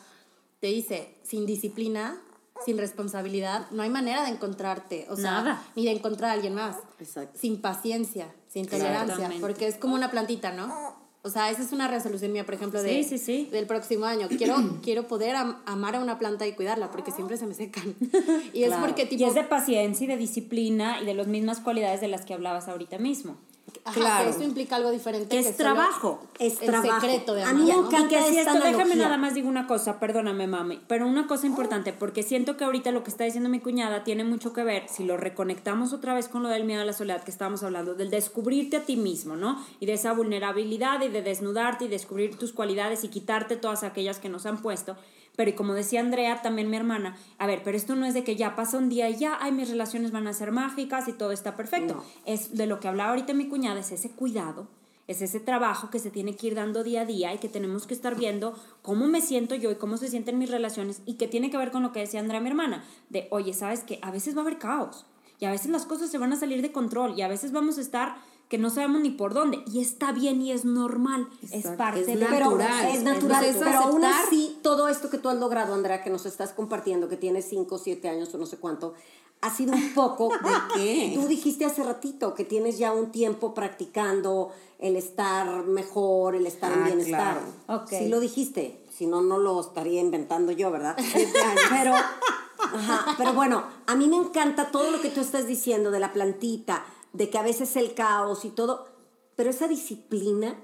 te 0.59 0.67
dice, 0.67 1.15
sin 1.23 1.45
disciplina, 1.45 2.21
sin 2.65 2.77
responsabilidad, 2.77 3.67
no 3.71 3.83
hay 3.83 3.89
manera 3.89 4.23
de 4.23 4.29
encontrarte, 4.31 5.05
o 5.09 5.15
sea, 5.15 5.31
Nada. 5.31 5.63
ni 5.75 5.85
de 5.85 5.91
encontrar 5.91 6.29
a 6.31 6.33
alguien 6.33 6.53
más. 6.55 6.77
Exacto. 6.99 7.37
Sin 7.39 7.61
paciencia, 7.61 8.33
sin 8.47 8.67
tolerancia, 8.67 9.29
porque 9.39 9.67
es 9.67 9.75
como 9.75 9.95
una 9.95 10.11
plantita, 10.11 10.51
¿no? 10.51 10.99
O 11.23 11.29
sea, 11.29 11.51
esa 11.51 11.61
es 11.61 11.71
una 11.71 11.87
resolución 11.87 12.31
mía, 12.31 12.45
por 12.45 12.55
ejemplo, 12.55 12.81
de, 12.81 13.03
Sí, 13.03 13.09
sí, 13.09 13.17
sí. 13.19 13.49
del 13.51 13.67
próximo 13.67 14.05
año. 14.05 14.27
Quiero, 14.27 14.55
quiero 14.81 15.07
poder 15.07 15.35
am- 15.35 15.57
amar 15.67 15.95
a 15.95 15.99
una 15.99 16.17
planta 16.17 16.47
y 16.47 16.53
cuidarla, 16.53 16.89
porque 16.89 17.11
siempre 17.11 17.37
se 17.37 17.45
me 17.45 17.53
secan. 17.53 17.95
Y 18.53 18.63
es 18.63 18.73
porque, 18.75 19.05
tipo, 19.05 19.21
Y 19.23 19.27
es 19.27 19.35
de 19.35 19.43
paciencia 19.43 20.05
y 20.05 20.07
de 20.07 20.17
disciplina 20.17 20.99
y 20.99 21.05
de 21.05 21.13
las 21.13 21.27
mismas 21.27 21.59
cualidades 21.59 22.01
de 22.01 22.07
las 22.07 22.25
que 22.25 22.33
hablabas 22.33 22.67
ahorita 22.67 22.97
mismo. 22.97 23.37
Ajá, 23.83 23.99
claro. 23.99 24.23
que 24.25 24.29
eso 24.31 24.43
implica 24.43 24.75
algo 24.75 24.91
diferente. 24.91 25.27
Que 25.27 25.39
es 25.39 25.45
solo 25.45 25.57
trabajo. 25.57 26.23
Es 26.39 26.61
el 26.61 26.67
trabajo. 26.67 27.01
secreto 27.01 27.33
de 27.33 27.43
A 27.43 27.53
mí 27.53 27.63
me 27.63 27.73
¿no? 27.73 27.87
encanta 27.87 28.05
Y 28.19 28.23
que 28.23 28.29
si 28.29 28.37
esta 28.37 28.53
esto, 28.53 28.65
déjame 28.65 28.95
nada 28.95 29.17
más 29.17 29.33
digo 29.33 29.47
una 29.47 29.67
cosa, 29.67 29.99
perdóname 29.99 30.47
mami, 30.47 30.81
pero 30.87 31.07
una 31.07 31.27
cosa 31.27 31.47
importante, 31.47 31.93
porque 31.93 32.23
siento 32.23 32.57
que 32.57 32.63
ahorita 32.63 32.91
lo 32.91 33.03
que 33.03 33.09
está 33.09 33.23
diciendo 33.23 33.49
mi 33.49 33.59
cuñada 33.59 34.03
tiene 34.03 34.23
mucho 34.23 34.53
que 34.53 34.63
ver, 34.63 34.87
si 34.87 35.03
lo 35.03 35.17
reconectamos 35.17 35.93
otra 35.93 36.13
vez 36.13 36.27
con 36.27 36.43
lo 36.43 36.49
del 36.49 36.63
miedo 36.63 36.81
a 36.81 36.85
la 36.85 36.93
soledad 36.93 37.23
que 37.23 37.31
estábamos 37.31 37.63
hablando, 37.63 37.95
del 37.95 38.09
descubrirte 38.09 38.77
a 38.77 38.85
ti 38.85 38.97
mismo, 38.97 39.35
¿no? 39.35 39.63
Y 39.79 39.85
de 39.85 39.93
esa 39.93 40.13
vulnerabilidad 40.13 41.01
y 41.01 41.09
de 41.09 41.21
desnudarte 41.21 41.85
y 41.85 41.87
descubrir 41.87 42.37
tus 42.37 42.53
cualidades 42.53 43.03
y 43.03 43.09
quitarte 43.09 43.55
todas 43.55 43.83
aquellas 43.83 44.19
que 44.19 44.29
nos 44.29 44.45
han 44.45 44.61
puesto. 44.61 44.95
Pero 45.35 45.49
y 45.51 45.53
como 45.53 45.73
decía 45.73 45.99
Andrea, 45.99 46.41
también 46.41 46.69
mi 46.69 46.77
hermana, 46.77 47.15
a 47.37 47.47
ver, 47.47 47.61
pero 47.63 47.77
esto 47.77 47.95
no 47.95 48.05
es 48.05 48.13
de 48.13 48.23
que 48.23 48.35
ya 48.35 48.55
pasa 48.55 48.77
un 48.77 48.89
día 48.89 49.09
y 49.09 49.17
ya, 49.17 49.37
ay, 49.39 49.51
mis 49.51 49.69
relaciones 49.69 50.11
van 50.11 50.27
a 50.27 50.33
ser 50.33 50.51
mágicas 50.51 51.07
y 51.07 51.13
todo 51.13 51.31
está 51.31 51.55
perfecto. 51.55 51.95
No. 51.95 52.03
Es 52.25 52.55
de 52.55 52.67
lo 52.67 52.79
que 52.79 52.87
hablaba 52.87 53.11
ahorita 53.11 53.33
mi 53.33 53.47
cuñada, 53.47 53.79
es 53.79 53.91
ese 53.91 54.11
cuidado 54.11 54.67
es 55.11 55.21
ese 55.21 55.39
trabajo 55.39 55.89
que 55.89 55.99
se 55.99 56.09
tiene 56.09 56.35
que 56.35 56.47
ir 56.47 56.55
dando 56.55 56.83
día 56.83 57.01
a 57.01 57.05
día 57.05 57.33
y 57.33 57.37
que 57.37 57.49
tenemos 57.49 57.85
que 57.85 57.93
estar 57.93 58.15
viendo 58.15 58.55
cómo 58.81 59.07
me 59.07 59.21
siento 59.21 59.55
yo 59.55 59.71
y 59.71 59.75
cómo 59.75 59.97
se 59.97 60.07
sienten 60.07 60.37
mis 60.37 60.49
relaciones 60.49 61.01
y 61.05 61.15
que 61.15 61.27
tiene 61.27 61.49
que 61.51 61.57
ver 61.57 61.71
con 61.71 61.83
lo 61.83 61.91
que 61.91 61.99
decía 61.99 62.19
Andrea, 62.19 62.39
mi 62.39 62.49
hermana, 62.49 62.83
de, 63.09 63.27
oye, 63.29 63.53
¿sabes 63.53 63.81
que 63.81 63.99
A 64.01 64.11
veces 64.11 64.35
va 64.35 64.39
a 64.39 64.43
haber 64.43 64.57
caos 64.57 65.05
y 65.39 65.45
a 65.45 65.51
veces 65.51 65.71
las 65.71 65.85
cosas 65.85 66.09
se 66.09 66.17
van 66.17 66.33
a 66.33 66.37
salir 66.37 66.61
de 66.61 66.71
control 66.71 67.17
y 67.17 67.23
a 67.23 67.27
veces 67.27 67.51
vamos 67.51 67.77
a 67.77 67.81
estar 67.81 68.15
que 68.51 68.57
no 68.57 68.69
sabemos 68.69 68.99
ni 69.01 69.11
por 69.11 69.33
dónde 69.33 69.63
y 69.65 69.79
está 69.79 70.11
bien 70.11 70.41
y 70.41 70.51
es 70.51 70.65
normal, 70.65 71.29
es 71.51 71.65
parte 71.67 72.03
de 72.03 72.15
natural. 72.17 72.85
es 72.93 73.01
natural, 73.01 73.45
Es 73.45 73.55
pero 73.55 73.79
aún 73.79 74.03
así, 74.03 74.59
todo 74.61 74.89
esto 74.89 75.09
que 75.09 75.17
tú 75.17 75.29
has 75.29 75.37
logrado, 75.39 75.73
Andrea, 75.73 76.03
que 76.03 76.09
nos 76.09 76.25
estás 76.25 76.51
compartiendo, 76.51 77.07
que 77.07 77.15
tienes 77.15 77.45
5, 77.47 77.77
7 77.77 78.09
años 78.09 78.35
o 78.35 78.37
no 78.37 78.45
sé 78.45 78.57
cuánto, 78.57 78.93
ha 79.39 79.49
sido 79.55 79.73
un 79.73 79.93
poco 79.93 80.27
de 80.43 80.51
qué? 80.75 81.11
Tú 81.15 81.27
dijiste 81.29 81.63
hace 81.63 81.81
ratito 81.81 82.33
que 82.35 82.43
tienes 82.43 82.77
ya 82.77 82.91
un 82.91 83.13
tiempo 83.13 83.53
practicando 83.53 84.51
el 84.79 84.97
estar 84.97 85.63
mejor, 85.63 86.35
el 86.35 86.45
estar 86.45 86.73
en 86.73 86.81
Ah, 86.81 86.85
bienestar. 86.87 87.39
claro. 87.65 87.83
Ok. 87.83 87.89
Sí 87.89 88.09
lo 88.09 88.19
dijiste, 88.19 88.83
si 88.93 89.07
no, 89.07 89.21
no 89.21 89.37
lo 89.37 89.61
estaría 89.61 90.01
inventando 90.01 90.51
yo, 90.51 90.71
¿verdad? 90.71 90.97
pero, 91.69 91.93
ajá, 91.95 93.15
pero 93.17 93.33
bueno, 93.33 93.63
a 93.87 93.95
mí 93.95 94.09
me 94.09 94.17
encanta 94.17 94.71
todo 94.71 94.91
lo 94.91 94.99
que 95.01 95.09
tú 95.09 95.21
estás 95.21 95.47
diciendo 95.47 95.89
de 95.89 95.99
la 96.01 96.11
plantita, 96.11 96.83
de 97.13 97.29
que 97.29 97.37
a 97.37 97.43
veces 97.43 97.75
el 97.75 97.93
caos 97.93 98.45
y 98.45 98.49
todo, 98.49 98.87
pero 99.35 99.49
esa 99.49 99.67
disciplina 99.67 100.55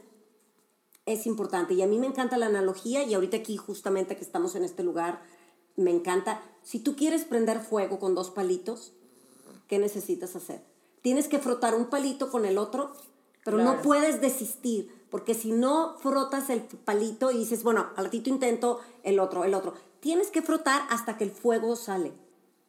es 1.06 1.26
importante. 1.26 1.74
Y 1.74 1.82
a 1.82 1.88
mí 1.88 1.98
me 1.98 2.08
encanta 2.08 2.38
la 2.38 2.48
analogía 2.48 3.04
y 3.04 3.14
ahorita 3.14 3.38
aquí 3.38 3.58
justamente 3.58 4.16
que 4.16 4.24
estamos 4.24 4.56
en 4.56 4.64
este 4.64 4.84
lugar, 4.84 5.22
me 5.76 5.92
encanta. 5.92 6.42
Si 6.64 6.80
tú 6.80 6.96
quieres 6.96 7.24
prender 7.26 7.60
fuego 7.60 8.00
con 8.00 8.14
dos 8.14 8.30
palitos, 8.30 8.94
¿qué 9.68 9.80
necesitas 9.80 10.36
hacer? 10.36 10.62
Tienes 11.02 11.28
que 11.28 11.40
frotar 11.40 11.76
un 11.76 11.86
palito 11.86 12.30
con 12.30 12.46
el 12.46 12.58
otro, 12.58 12.92
pero 13.46 13.58
no 13.60 13.82
puedes 13.82 14.20
desistir, 14.20 15.06
porque 15.10 15.34
si 15.34 15.52
no 15.52 15.96
frotas 16.00 16.50
el 16.50 16.64
palito 16.64 17.32
y 17.32 17.38
dices, 17.38 17.64
bueno, 17.64 17.88
al 17.96 18.06
ratito 18.06 18.30
intento 18.30 18.82
el 19.04 19.20
otro, 19.20 19.46
el 19.46 19.54
otro, 19.54 19.74
tienes 20.02 20.32
que 20.32 20.42
frotar 20.42 20.82
hasta 20.90 21.18
que 21.18 21.24
el 21.24 21.32
fuego 21.32 21.78
sale. 21.78 22.12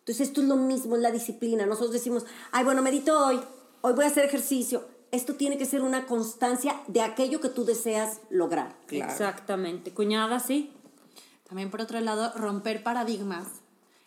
Entonces 0.01 0.29
esto 0.29 0.41
es 0.41 0.47
lo 0.47 0.57
mismo, 0.57 0.95
es 0.95 1.03
la 1.03 1.11
disciplina. 1.11 1.67
Nosotros 1.67 1.93
decimos, 1.93 2.25
ay, 2.53 2.64
bueno, 2.64 2.81
medito 2.81 3.27
hoy, 3.27 3.41
hoy 3.83 3.93
voy 3.95 4.05
a 4.05 4.09
hacer 4.09 4.25
ejercicio. 4.25 4.87
Esto 5.11 5.35
tiene 5.35 5.57
que 5.57 5.64
ser 5.64 5.83
una 5.83 6.07
constancia 6.07 6.79
de 6.87 7.01
aquello 7.01 7.41
que 7.41 7.49
tú 7.49 7.64
deseas 7.64 8.21
lograr. 8.31 8.77
Claro. 8.87 9.11
Exactamente. 9.11 9.93
Cuñada, 9.93 10.38
sí. 10.41 10.73
También 11.49 11.71
por 11.71 11.81
otro 11.81 11.99
lado, 12.01 12.33
romper 12.37 12.83
paradigmas. 12.83 13.47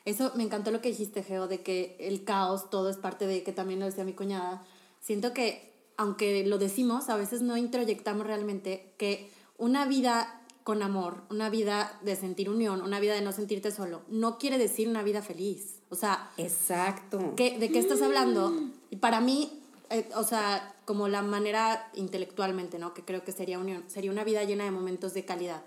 Eso 0.05 0.31
me 0.35 0.43
encantó 0.43 0.71
lo 0.71 0.81
que 0.81 0.89
dijiste, 0.89 1.23
Geo, 1.23 1.47
de 1.47 1.61
que 1.61 1.95
el 1.99 2.23
caos, 2.23 2.69
todo 2.69 2.89
es 2.89 2.97
parte 2.97 3.25
de, 3.27 3.43
que 3.43 3.51
también 3.51 3.79
lo 3.79 3.85
decía 3.87 4.03
mi 4.03 4.13
cuñada. 4.13 4.63
Siento 4.99 5.33
que, 5.33 5.73
aunque 5.97 6.45
lo 6.45 6.57
decimos, 6.59 7.09
a 7.09 7.15
veces 7.17 7.41
no 7.41 7.57
introyectamos 7.57 8.25
realmente 8.27 8.93
que 8.97 9.31
una 9.57 9.85
vida 9.85 10.39
con 10.63 10.83
amor, 10.83 11.23
una 11.31 11.49
vida 11.49 11.99
de 12.03 12.15
sentir 12.15 12.47
unión, 12.49 12.81
una 12.83 12.99
vida 12.99 13.15
de 13.15 13.21
no 13.21 13.31
sentirte 13.31 13.71
solo, 13.71 14.01
no 14.07 14.37
quiere 14.37 14.59
decir 14.59 14.87
una 14.87 15.01
vida 15.01 15.23
feliz. 15.23 15.79
O 15.89 15.95
sea, 15.95 16.31
Exacto. 16.37 17.33
¿Qué- 17.35 17.57
¿De 17.57 17.71
qué 17.71 17.79
estás 17.79 18.01
hablando? 18.03 18.53
Y 18.91 18.97
para 18.97 19.21
mí, 19.21 19.60
eh, 19.91 20.09
o 20.15 20.23
sea, 20.23 20.73
como 20.85 21.07
la 21.07 21.21
manera 21.21 21.89
intelectualmente, 21.93 22.79
¿no? 22.79 22.93
Que 22.93 23.03
creo 23.03 23.23
que 23.23 23.31
sería 23.31 23.59
unión, 23.59 23.83
sería 23.87 24.11
una 24.11 24.23
vida 24.23 24.43
llena 24.43 24.63
de 24.63 24.71
momentos 24.71 25.13
de 25.13 25.25
calidad. 25.25 25.63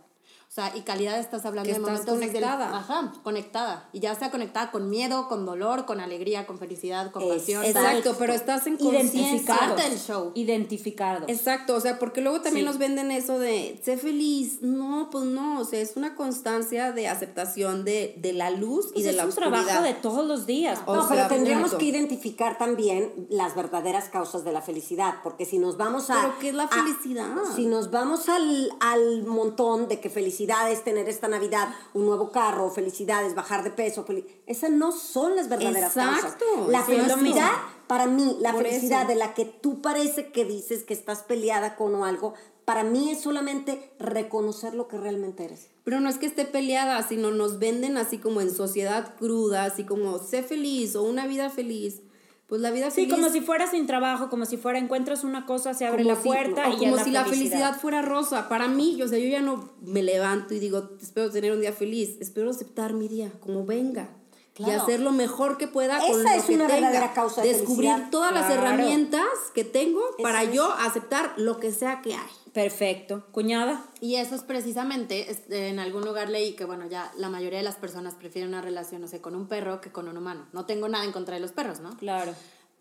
O 0.48 0.52
sea, 0.54 0.76
y 0.76 0.82
calidad 0.82 1.18
estás 1.18 1.44
hablando 1.46 1.66
Que 1.66 1.72
de 1.74 1.80
estás 1.80 1.90
momentos 2.06 2.14
conectada. 2.14 2.76
ajá, 2.78 3.12
conectada. 3.24 3.88
Y 3.92 3.98
ya 3.98 4.14
sea 4.14 4.30
conectada 4.30 4.70
con 4.70 4.88
miedo, 4.88 5.26
con 5.28 5.44
dolor, 5.46 5.84
con 5.84 5.98
alegría, 5.98 6.46
con 6.46 6.58
felicidad, 6.60 7.10
con 7.10 7.22
Es- 7.24 7.28
pasión. 7.40 7.64
Exacto, 7.64 8.14
pero 8.18 8.32
estás 8.34 8.64
en. 8.68 8.78
Parte 8.78 9.82
del 9.90 9.98
show. 9.98 10.30
Identificados. 10.34 11.28
Exacto, 11.28 11.74
o 11.74 11.80
sea, 11.80 11.98
porque 11.98 12.20
luego 12.20 12.40
también 12.40 12.64
Sí. 12.66 12.70
nos 12.70 12.78
venden 12.78 13.10
eso 13.10 13.38
de 13.40 13.80
sé 13.82 13.96
feliz. 13.96 14.58
No, 14.62 15.08
pues 15.10 15.24
no, 15.24 15.58
o 15.60 15.64
sea, 15.64 15.80
es 15.80 15.96
una 15.96 16.14
constancia 16.14 16.92
de 16.92 17.08
aceptación 17.08 17.84
de, 17.84 18.14
de 18.18 18.32
la 18.32 18.50
luz 18.50 18.86
y 18.90 18.92
Pues 18.92 19.04
de 19.04 19.10
es 19.10 19.16
la 19.16 19.24
un 19.24 19.28
oscuridad. 19.30 19.64
trabajo 19.64 19.82
de 19.82 19.94
todos 19.94 20.24
los 20.26 20.46
días. 20.46 20.78
O 20.86 20.94
no, 20.94 21.08
sea, 21.08 21.16
pero 21.16 21.28
tendríamos 21.34 21.70
punto. 21.70 21.78
que 21.78 21.84
identificar 21.86 22.58
también 22.58 23.26
las 23.28 23.56
verdaderas 23.56 24.08
causas 24.08 24.44
de 24.44 24.52
la 24.52 24.62
felicidad, 24.62 25.16
porque 25.24 25.44
si 25.46 25.58
nos 25.58 25.76
vamos 25.76 26.10
a... 26.10 26.20
¿Pero 26.20 26.38
qué 26.40 26.48
es 26.50 26.54
la 26.54 26.64
a- 26.64 26.68
felicidad? 26.68 27.26
si 27.56 27.66
nos 27.66 27.90
vamos 27.90 28.28
al, 28.28 28.70
al 28.80 29.24
montón 29.24 29.88
de 29.88 29.98
que 30.00 30.10
felicidad 30.10 30.43
es 30.70 30.84
tener 30.84 31.08
esta 31.08 31.28
Navidad 31.28 31.68
un 31.94 32.06
nuevo 32.06 32.30
carro, 32.30 32.70
felicidad 32.70 33.24
es 33.24 33.34
bajar 33.34 33.64
de 33.64 33.70
peso, 33.70 34.04
esas 34.46 34.70
no 34.70 34.92
son 34.92 35.36
las 35.36 35.48
verdaderas 35.48 35.96
Exacto, 35.96 36.44
causas. 36.56 36.68
La 36.70 36.82
felicidad, 36.82 37.52
para 37.86 38.06
mí, 38.06 38.36
la 38.40 38.52
Por 38.52 38.64
felicidad 38.64 39.02
eso. 39.02 39.08
de 39.08 39.14
la 39.16 39.34
que 39.34 39.44
tú 39.44 39.80
parece 39.82 40.30
que 40.32 40.44
dices 40.44 40.84
que 40.84 40.94
estás 40.94 41.22
peleada 41.22 41.76
con 41.76 41.94
o 41.94 42.04
algo, 42.04 42.34
para 42.64 42.82
mí 42.84 43.10
es 43.10 43.20
solamente 43.20 43.90
reconocer 43.98 44.74
lo 44.74 44.88
que 44.88 44.96
realmente 44.96 45.44
eres. 45.44 45.68
Pero 45.84 46.00
no 46.00 46.08
es 46.08 46.16
que 46.16 46.26
esté 46.26 46.44
peleada, 46.46 47.06
sino 47.06 47.30
nos 47.30 47.58
venden 47.58 47.98
así 47.98 48.18
como 48.18 48.40
en 48.40 48.54
sociedad 48.54 49.16
cruda, 49.16 49.64
así 49.64 49.84
como 49.84 50.18
sé 50.18 50.42
feliz 50.42 50.96
o 50.96 51.02
una 51.02 51.26
vida 51.26 51.50
feliz. 51.50 52.00
Pues 52.46 52.60
la 52.60 52.70
vida 52.70 52.90
Sí, 52.90 53.06
feliz 53.06 53.14
como 53.14 53.28
si 53.30 53.40
fuera 53.40 53.70
sin 53.70 53.86
trabajo, 53.86 54.28
como 54.30 54.44
si 54.44 54.56
fuera 54.56 54.78
encuentras 54.78 55.24
una 55.24 55.46
cosa, 55.46 55.72
se 55.74 55.86
abre 55.86 56.02
como 56.02 56.14
la 56.14 56.20
si- 56.22 56.28
puerta 56.28 56.68
o 56.68 56.72
y 56.72 56.80
ya 56.80 56.90
como 56.90 57.02
si 57.04 57.10
la 57.10 57.24
felicidad. 57.24 57.26
felicidad 57.48 57.80
fuera 57.80 58.02
rosa. 58.02 58.48
Para 58.48 58.68
mí, 58.68 58.96
yo, 58.96 59.06
o 59.06 59.08
sea, 59.08 59.18
yo 59.18 59.28
ya 59.28 59.40
no 59.40 59.70
me 59.82 60.02
levanto 60.02 60.54
y 60.54 60.58
digo, 60.58 60.90
espero 61.00 61.30
tener 61.30 61.52
un 61.52 61.60
día 61.60 61.72
feliz, 61.72 62.16
espero 62.20 62.50
aceptar 62.50 62.92
mi 62.92 63.08
día 63.08 63.30
como 63.40 63.64
venga. 63.64 64.08
Y 64.56 64.70
hacer 64.70 65.00
lo 65.00 65.10
mejor 65.10 65.58
que 65.58 65.66
pueda 65.66 65.98
con 65.98 66.20
Esa 66.20 66.30
lo 66.34 66.40
es 66.40 66.44
que 66.44 66.54
una 66.54 66.66
tenga. 66.68 66.80
verdadera 66.88 67.12
causa 67.12 67.42
de 67.42 67.48
Descubrir 67.48 67.88
felicidad. 67.90 68.10
todas 68.12 68.32
las 68.32 68.48
herramientas 68.52 69.24
que 69.52 69.64
tengo 69.64 70.00
para 70.22 70.44
es. 70.44 70.52
yo 70.52 70.70
aceptar 70.74 71.32
lo 71.38 71.58
que 71.58 71.72
sea 71.72 72.02
que 72.02 72.14
hay. 72.14 72.30
Perfecto. 72.54 73.26
Cuñada. 73.32 73.84
Y 74.00 74.14
eso 74.14 74.36
es 74.36 74.42
precisamente, 74.42 75.26
en 75.50 75.80
algún 75.80 76.04
lugar 76.04 76.30
leí 76.30 76.52
que, 76.52 76.64
bueno, 76.64 76.86
ya 76.88 77.12
la 77.18 77.28
mayoría 77.28 77.58
de 77.58 77.64
las 77.64 77.74
personas 77.74 78.14
prefieren 78.14 78.50
una 78.50 78.62
relación, 78.62 79.02
no 79.02 79.08
sé, 79.08 79.20
con 79.20 79.34
un 79.34 79.48
perro 79.48 79.80
que 79.80 79.90
con 79.90 80.08
un 80.08 80.16
humano. 80.16 80.46
No 80.52 80.64
tengo 80.64 80.88
nada 80.88 81.04
en 81.04 81.10
contra 81.10 81.34
de 81.34 81.40
los 81.40 81.50
perros, 81.50 81.80
¿no? 81.80 81.96
Claro. 81.96 82.32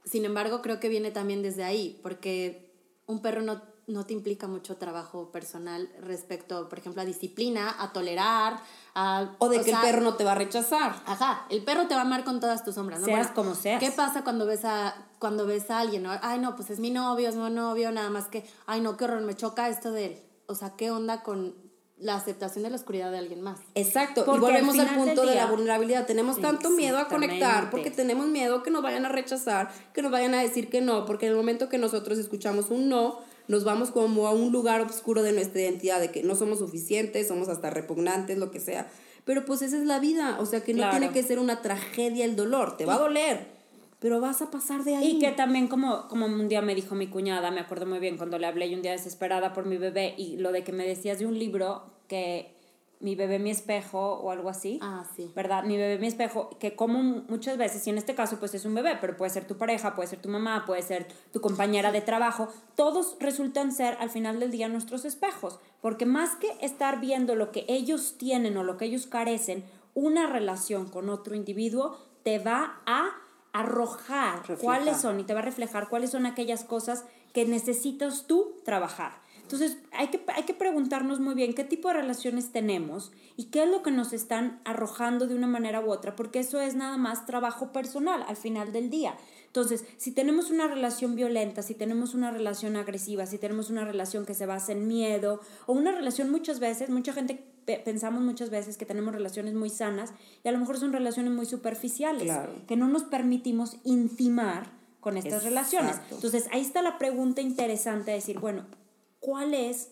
Sin 0.05 0.25
embargo, 0.25 0.61
creo 0.61 0.79
que 0.79 0.89
viene 0.89 1.09
también 1.09 1.41
desde 1.41 1.63
ahí, 1.63 1.99
porque 2.03 2.71
un 3.07 3.23
perro 3.23 3.41
no, 3.41 3.63
no 3.87 4.05
te 4.05 4.13
implica 4.13 4.47
mucho 4.47 4.77
trabajo 4.77 5.31
personal 5.31 5.89
respecto, 5.99 6.69
por 6.69 6.79
ejemplo, 6.79 7.01
a 7.01 7.05
disciplina, 7.05 7.75
a 7.79 7.91
tolerar, 7.91 8.59
a... 8.95 9.35
O 9.39 9.49
de 9.49 9.57
que 9.57 9.65
sea, 9.65 9.81
el 9.81 9.85
perro 9.85 10.01
no 10.01 10.15
te 10.15 10.23
va 10.23 10.31
a 10.33 10.35
rechazar. 10.35 10.95
Ajá, 11.05 11.45
el 11.49 11.63
perro 11.63 11.87
te 11.87 11.95
va 11.95 12.01
a 12.01 12.05
amar 12.05 12.23
con 12.23 12.39
todas 12.39 12.63
tus 12.63 12.75
sombras, 12.75 13.01
¿no? 13.01 13.05
Seas 13.05 13.31
como 13.31 13.55
seas. 13.55 13.79
¿Qué 13.79 13.91
pasa 13.91 14.23
cuando 14.23 14.45
ves 14.45 14.63
a 14.65 14.95
cuando 15.19 15.45
ves 15.45 15.69
a 15.69 15.79
alguien? 15.79 16.03
¿no? 16.03 16.11
Ay, 16.21 16.39
no, 16.39 16.55
pues 16.55 16.69
es 16.69 16.79
mi 16.79 16.91
novio, 16.91 17.29
es 17.29 17.35
mi 17.35 17.49
novio, 17.49 17.91
nada 17.91 18.09
más 18.09 18.27
que, 18.27 18.45
ay, 18.65 18.81
no, 18.81 18.97
qué 18.97 19.05
horror, 19.05 19.21
me 19.21 19.35
choca 19.35 19.69
esto 19.69 19.91
de 19.91 20.05
él. 20.05 20.19
O 20.47 20.55
sea, 20.55 20.75
¿qué 20.75 20.91
onda 20.91 21.23
con 21.23 21.55
la 21.97 22.15
aceptación 22.15 22.63
de 22.63 22.69
la 22.69 22.75
oscuridad 22.75 23.11
de 23.11 23.17
alguien 23.17 23.41
más? 23.41 23.59
Exacto, 23.75 24.25
Porque 24.25 24.39
y 24.39 24.41
volvemos 24.41 24.77
al 24.77 24.95
punto 24.95 25.25
de 25.25 25.35
la 25.35 25.45
vulnerabilidad. 25.45 26.05
Tenemos 26.05 26.39
tanto 26.39 26.69
miedo 26.69 26.97
a 26.97 27.07
conectar 27.07 27.69
porque 27.69 27.91
tenemos 27.91 28.27
miedo 28.27 28.63
que 28.63 28.71
nos 28.71 28.81
vayan 28.81 29.05
a 29.05 29.09
rechazar, 29.09 29.71
que 29.93 30.01
nos 30.01 30.11
vayan 30.11 30.33
a 30.33 30.41
decir 30.41 30.69
que 30.69 30.81
no, 30.81 31.05
porque 31.05 31.27
en 31.27 31.31
el 31.31 31.37
momento 31.37 31.69
que 31.69 31.77
nosotros 31.77 32.17
escuchamos 32.17 32.69
un 32.69 32.89
no, 32.89 33.19
nos 33.47 33.63
vamos 33.63 33.91
como 33.91 34.27
a 34.27 34.31
un 34.31 34.51
lugar 34.51 34.81
oscuro 34.81 35.21
de 35.23 35.31
nuestra 35.33 35.61
identidad, 35.61 35.99
de 35.99 36.11
que 36.11 36.23
no 36.23 36.35
somos 36.35 36.59
suficientes, 36.59 37.27
somos 37.27 37.49
hasta 37.49 37.69
repugnantes, 37.69 38.37
lo 38.37 38.51
que 38.51 38.59
sea. 38.59 38.89
Pero 39.25 39.45
pues 39.45 39.61
esa 39.61 39.77
es 39.77 39.85
la 39.85 39.99
vida, 39.99 40.37
o 40.39 40.45
sea 40.45 40.63
que 40.63 40.73
no 40.73 40.79
Claro. 40.79 40.97
tiene 40.97 41.13
que 41.13 41.23
ser 41.23 41.39
una 41.39 41.61
tragedia 41.61 42.25
el 42.25 42.35
dolor, 42.35 42.75
te 42.77 42.85
va 42.85 42.95
a 42.95 42.99
doler, 42.99 43.47
pero 43.99 44.19
vas 44.19 44.41
a 44.41 44.51
pasar 44.51 44.83
de 44.83 44.97
ahí. 44.97 45.11
Y 45.11 45.19
que 45.19 45.31
también 45.31 45.67
como, 45.67 46.07
como 46.09 46.25
un 46.25 46.49
día 46.49 46.61
me 46.61 46.75
dijo 46.75 46.93
mi 46.95 47.07
cuñada, 47.07 47.49
me 47.51 47.61
acuerdo 47.61 47.85
muy 47.85 47.99
bien 47.99 48.17
cuando 48.17 48.37
le 48.37 48.47
hablé 48.47 48.67
y 48.67 48.75
un 48.75 48.81
día 48.81 48.91
desesperada 48.91 49.53
por 49.53 49.65
mi 49.65 49.77
bebé 49.77 50.13
y 50.17 50.35
lo 50.37 50.51
de 50.51 50.63
que 50.65 50.73
me 50.73 50.85
decías 50.85 51.19
de 51.19 51.25
un 51.25 51.39
libro 51.39 51.83
que 52.09 52.51
mi 53.03 53.15
bebé 53.15 53.37
mi 53.37 53.51
espejo 53.51 54.13
o 54.13 54.31
algo 54.31 54.49
así. 54.49 54.79
Ah, 54.81 55.03
sí. 55.15 55.29
¿Verdad? 55.35 55.65
Mi 55.65 55.77
bebé 55.77 55.99
mi 55.99 56.07
espejo, 56.07 56.49
que 56.57 56.75
como 56.75 57.03
muchas 57.03 57.57
veces, 57.57 57.85
y 57.85 57.89
en 57.89 57.97
este 57.97 58.15
caso 58.15 58.39
pues 58.39 58.55
es 58.55 58.63
un 58.65 58.73
bebé, 58.73 58.97
pero 58.99 59.17
puede 59.17 59.29
ser 59.29 59.45
tu 59.45 59.57
pareja, 59.57 59.93
puede 59.93 60.07
ser 60.07 60.21
tu 60.21 60.29
mamá, 60.29 60.63
puede 60.65 60.81
ser 60.81 61.07
tu 61.31 61.41
compañera 61.41 61.91
de 61.91 62.01
trabajo, 62.01 62.47
todos 62.75 63.17
resultan 63.19 63.73
ser 63.73 63.97
al 63.99 64.09
final 64.09 64.39
del 64.39 64.51
día 64.51 64.69
nuestros 64.69 65.03
espejos, 65.03 65.59
porque 65.81 66.05
más 66.05 66.37
que 66.37 66.47
estar 66.61 67.01
viendo 67.01 67.35
lo 67.35 67.51
que 67.51 67.65
ellos 67.67 68.15
tienen 68.17 68.57
o 68.57 68.63
lo 68.63 68.77
que 68.77 68.85
ellos 68.85 69.05
carecen, 69.05 69.65
una 69.93 70.27
relación 70.27 70.87
con 70.87 71.09
otro 71.09 71.35
individuo 71.35 71.97
te 72.23 72.39
va 72.39 72.81
a 72.85 73.09
arrojar 73.51 74.41
cuáles 74.61 74.97
son 74.97 75.19
y 75.19 75.23
te 75.23 75.33
va 75.33 75.41
a 75.41 75.43
reflejar 75.43 75.89
cuáles 75.89 76.09
son 76.09 76.25
aquellas 76.25 76.63
cosas 76.63 77.05
que 77.33 77.45
necesitas 77.45 78.25
tú 78.27 78.55
trabajar. 78.63 79.22
Entonces, 79.43 79.77
hay 79.91 80.07
que, 80.07 80.21
hay 80.35 80.43
que 80.43 80.53
preguntarnos 80.55 81.19
muy 81.19 81.35
bien 81.35 81.53
qué 81.53 81.63
tipo 81.63 81.87
de 81.89 81.95
relaciones 81.95 82.51
tenemos 82.51 83.11
y 83.37 83.45
qué 83.45 83.63
es 83.63 83.69
lo 83.69 83.83
que 83.83 83.91
nos 83.91 84.11
están 84.13 84.59
arrojando 84.65 85.27
de 85.27 85.35
una 85.35 85.47
manera 85.47 85.79
u 85.81 85.91
otra, 85.91 86.15
porque 86.15 86.39
eso 86.39 86.59
es 86.59 86.73
nada 86.75 86.97
más 86.97 87.25
trabajo 87.27 87.71
personal 87.71 88.23
al 88.27 88.35
final 88.37 88.71
del 88.71 88.89
día. 88.89 89.15
Entonces, 89.47 89.83
si 89.97 90.11
tenemos 90.11 90.49
una 90.49 90.67
relación 90.67 91.15
violenta, 91.15 91.61
si 91.61 91.75
tenemos 91.75 92.15
una 92.15 92.31
relación 92.31 92.75
agresiva, 92.75 93.27
si 93.27 93.37
tenemos 93.37 93.69
una 93.69 93.85
relación 93.85 94.25
que 94.25 94.33
se 94.33 94.47
basa 94.47 94.71
en 94.71 94.87
miedo, 94.87 95.41
o 95.67 95.73
una 95.73 95.91
relación 95.91 96.31
muchas 96.31 96.59
veces, 96.59 96.89
mucha 96.89 97.13
gente 97.13 97.43
pe- 97.65 97.79
pensamos 97.85 98.23
muchas 98.23 98.49
veces 98.49 98.77
que 98.77 98.85
tenemos 98.85 99.13
relaciones 99.13 99.53
muy 99.53 99.69
sanas 99.69 100.11
y 100.43 100.47
a 100.47 100.51
lo 100.51 100.57
mejor 100.57 100.79
son 100.79 100.91
relaciones 100.91 101.31
muy 101.31 101.45
superficiales, 101.45 102.23
Claro. 102.23 102.53
que 102.67 102.75
no 102.75 102.87
nos 102.87 103.03
permitimos 103.03 103.77
intimar 103.83 104.71
con 104.99 105.17
estas 105.17 105.43
Exacto. 105.43 105.49
relaciones. 105.49 105.95
Entonces, 106.09 106.47
ahí 106.51 106.61
está 106.61 106.81
la 106.81 106.97
pregunta 106.97 107.41
interesante 107.41 108.09
de 108.11 108.17
decir, 108.17 108.39
bueno, 108.39 108.65
¿cuál 109.23 109.53
es 109.53 109.89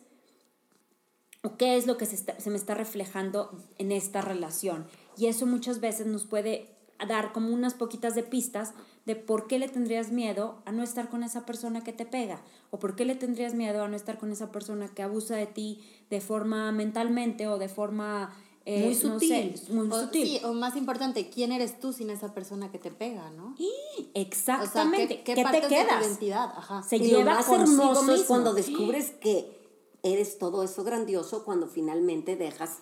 o 1.42 1.58
qué 1.58 1.78
es 1.78 1.88
lo 1.88 1.98
que 1.98 2.06
se, 2.06 2.18
se 2.18 2.50
me 2.50 2.58
está 2.58 2.76
reflejando 2.76 3.58
en 3.78 3.92
esta 3.92 4.22
relación? 4.22 4.86
Y 5.18 5.28
eso 5.28 5.46
muchas 5.46 5.80
veces 5.80 6.06
nos 6.06 6.26
puede 6.26 6.76
dar 7.08 7.32
como 7.32 7.54
unas 7.54 7.74
poquitas 7.74 8.14
de 8.14 8.24
pistas 8.24 8.74
de 9.06 9.16
por 9.16 9.48
qué 9.48 9.58
le 9.58 9.70
tendrías 9.70 10.12
miedo 10.12 10.62
a 10.66 10.72
no 10.72 10.84
estar 10.84 11.10
con 11.10 11.24
esa 11.24 11.46
persona 11.46 11.84
que 11.84 11.94
te 11.94 12.06
pega 12.06 12.42
o 12.70 12.78
por 12.78 12.96
qué 12.96 13.06
le 13.06 13.16
tendrías 13.16 13.56
miedo 13.56 13.84
a 13.84 13.88
no 13.88 13.96
estar 13.96 14.18
con 14.18 14.32
esa 14.32 14.52
persona 14.52 14.90
que 14.90 15.02
abusa 15.02 15.36
de 15.36 15.48
ti 15.48 15.82
de 16.10 16.22
forma 16.22 16.72
mentalmente 16.72 17.48
o 17.48 17.58
de 17.58 17.70
forma 17.70 18.36
eh, 18.66 18.86
Muy 18.86 18.94
no 18.96 19.14
sutil. 19.20 19.58
sé, 19.58 19.74
muy 19.74 19.90
O, 19.90 20.00
sutil. 20.02 20.28
sí, 20.28 20.42
o 20.46 20.54
más 20.54 20.76
importante, 20.76 21.30
¿quién 21.30 21.52
eres 21.52 21.80
tú 21.80 21.94
sin 21.94 22.10
esa 22.10 22.34
persona 22.34 22.72
que 22.72 22.78
te 22.80 22.92
pega, 22.92 23.30
no? 23.32 23.56
Exactamente. 24.14 25.04
O 25.04 25.08
sea, 25.08 25.08
¿qué, 25.08 25.24
qué 25.24 25.34
¿Qué 25.36 25.44
te 25.44 25.62
de 25.62 25.68
tu 25.68 25.74
identidad? 26.06 26.54
Ajá. 26.56 26.84
Se 26.84 26.98
y 26.98 27.12
lo 27.12 27.18
lleva 27.20 27.36
más 27.36 27.50
hermoso 27.50 28.14
es 28.14 28.24
cuando 28.24 28.54
descubres 28.54 29.12
que 29.22 29.60
eres 30.04 30.38
todo 30.38 30.64
eso 30.64 30.84
grandioso 30.84 31.44
cuando 31.44 31.68
finalmente 31.68 32.36
dejas 32.36 32.80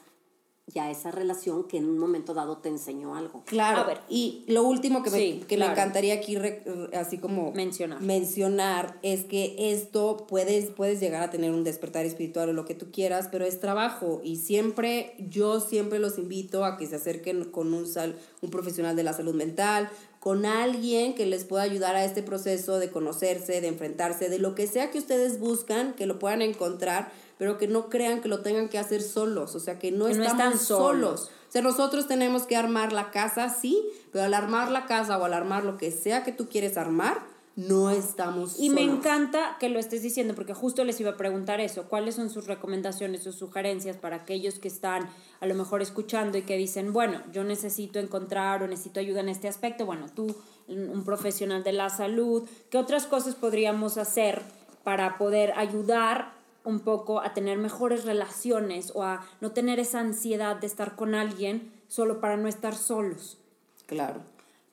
ya 0.74 0.92
esa 0.92 1.12
relación 1.12 1.64
que 1.66 1.78
en 1.78 1.86
un 1.90 1.98
momento 1.98 2.34
dado 2.34 2.58
te 2.58 2.70
enseñó 2.70 3.16
algo. 3.16 3.44
Claro, 3.46 3.82
A 3.82 3.84
ver. 3.86 4.00
y 4.10 4.44
lo 4.48 4.64
último 4.64 5.04
que, 5.04 5.10
me, 5.10 5.18
Sí, 5.18 5.44
que 5.48 5.56
claro. 5.56 5.72
me 5.74 5.80
encantaría 5.80 6.14
aquí 6.14 6.36
re- 6.38 6.64
así 6.94 7.18
como 7.18 7.52
Mencionar. 7.52 8.02
mencionar 8.02 8.98
es 9.02 9.26
que 9.26 9.56
esto 9.74 10.26
puedes, 10.28 10.68
puedes 10.68 11.00
llegar 11.00 11.24
a 11.24 11.30
tener 11.32 11.52
un 11.52 11.64
despertar 11.64 12.06
espiritual 12.06 12.50
o 12.50 12.54
lo 12.54 12.66
que 12.66 12.76
tú 12.76 12.92
quieras, 12.92 13.30
pero 13.32 13.46
es 13.46 13.60
trabajo 13.60 14.22
y 14.24 14.38
siempre, 14.38 15.16
yo 15.30 15.60
siempre 15.60 16.00
los 16.00 16.18
invito 16.18 16.64
a 16.66 16.78
que 16.78 16.86
se 16.88 16.96
acerquen 16.98 17.46
con 17.46 17.74
un, 17.74 17.88
sal, 17.88 18.16
un 18.42 18.50
profesional 18.50 18.96
de 18.96 19.04
la 19.04 19.14
salud 19.14 19.34
mental, 19.36 19.90
con 20.20 20.46
alguien 20.46 21.16
que 21.16 21.26
les 21.26 21.46
pueda 21.46 21.64
ayudar 21.64 21.96
a 21.96 22.04
este 22.04 22.22
proceso 22.22 22.78
de 22.78 22.90
conocerse, 22.92 23.62
de 23.62 23.68
enfrentarse, 23.70 24.28
de 24.30 24.38
lo 24.38 24.54
que 24.54 24.68
sea 24.68 24.92
que 24.92 24.98
ustedes 25.00 25.40
buscan, 25.40 25.94
que 25.94 26.06
lo 26.06 26.20
puedan 26.20 26.42
encontrar, 26.42 27.12
pero 27.40 27.58
que 27.58 27.68
no 27.68 27.90
crean 27.90 28.22
que 28.22 28.28
lo 28.28 28.42
tengan 28.42 28.70
que 28.70 28.78
hacer 28.78 29.02
solos, 29.02 29.56
o 29.56 29.60
sea, 29.60 29.80
que 29.80 29.92
no 29.92 30.06
Que 30.06 30.14
no 30.14 30.24
estamos 30.26 30.54
están 30.54 30.60
solos. 30.60 31.22
solos. 31.22 31.32
O 31.48 31.52
sea, 31.52 31.62
nosotros 31.64 32.08
tenemos 32.08 32.44
que 32.44 32.56
armar 32.56 32.94
la 32.94 33.10
casa, 33.10 33.50
sí, 33.50 33.84
pero 34.12 34.26
al 34.26 34.36
armar 34.36 34.70
la 34.70 34.86
casa 34.86 35.18
o 35.18 35.26
al 35.26 35.34
armar 35.34 35.64
lo 35.64 35.78
que 35.78 35.90
sea 35.90 36.24
que 36.24 36.32
tú 36.32 36.48
quieres 36.50 36.78
armar, 36.78 37.24
no 37.56 37.90
estamos 37.90 38.60
Y 38.60 38.70
me 38.70 38.82
solos. 38.82 38.98
encanta 38.98 39.58
que 39.60 39.68
lo 39.70 39.80
estés 39.80 40.02
diciendo, 40.02 40.36
porque 40.36 40.54
justo 40.54 40.84
les 40.86 41.00
iba 41.02 41.12
a 41.12 41.18
preguntar 41.18 41.60
eso. 41.60 41.84
¿Cuáles 41.90 42.16
son 42.16 42.30
sus 42.30 42.46
recomendaciones, 42.46 43.24
sus 43.24 43.36
sugerencias 43.36 43.98
para 43.98 44.18
aquellos 44.18 44.60
que 44.60 44.68
están 44.68 45.10
a 45.42 45.46
lo 45.46 45.56
mejor 45.56 45.82
escuchando 45.82 46.38
y 46.38 46.44
que 46.44 46.56
dicen, 46.56 46.94
bueno, 46.94 47.22
yo 47.34 47.44
necesito 47.44 48.00
encontrar 48.00 48.64
o 48.64 48.68
necesito 48.68 49.00
ayuda 49.00 49.22
en 49.22 49.30
este 49.30 49.48
aspecto? 49.48 49.86
Bueno, 49.86 50.06
tú, 50.14 50.36
un 50.68 51.04
profesional 51.04 51.64
de 51.64 51.72
la 51.74 51.90
salud, 51.90 52.48
¿qué 52.70 52.78
otras 52.78 53.08
cosas 53.08 53.36
podríamos 53.36 53.98
hacer 53.98 54.42
para 54.84 55.18
poder 55.18 55.52
ayudar 55.58 56.39
un 56.64 56.82
poco 56.82 57.22
a 57.22 57.34
tener 57.34 57.58
mejores 57.58 58.06
relaciones 58.06 58.92
o 58.96 59.04
a 59.04 59.26
no 59.42 59.52
tener 59.52 59.80
esa 59.80 60.00
ansiedad 60.00 60.58
de 60.58 60.68
estar 60.68 60.96
con 60.96 61.16
alguien 61.16 61.74
solo 61.88 62.20
para 62.20 62.38
no 62.38 62.48
estar 62.48 62.76
solos? 62.76 63.38
Claro. 63.86 64.22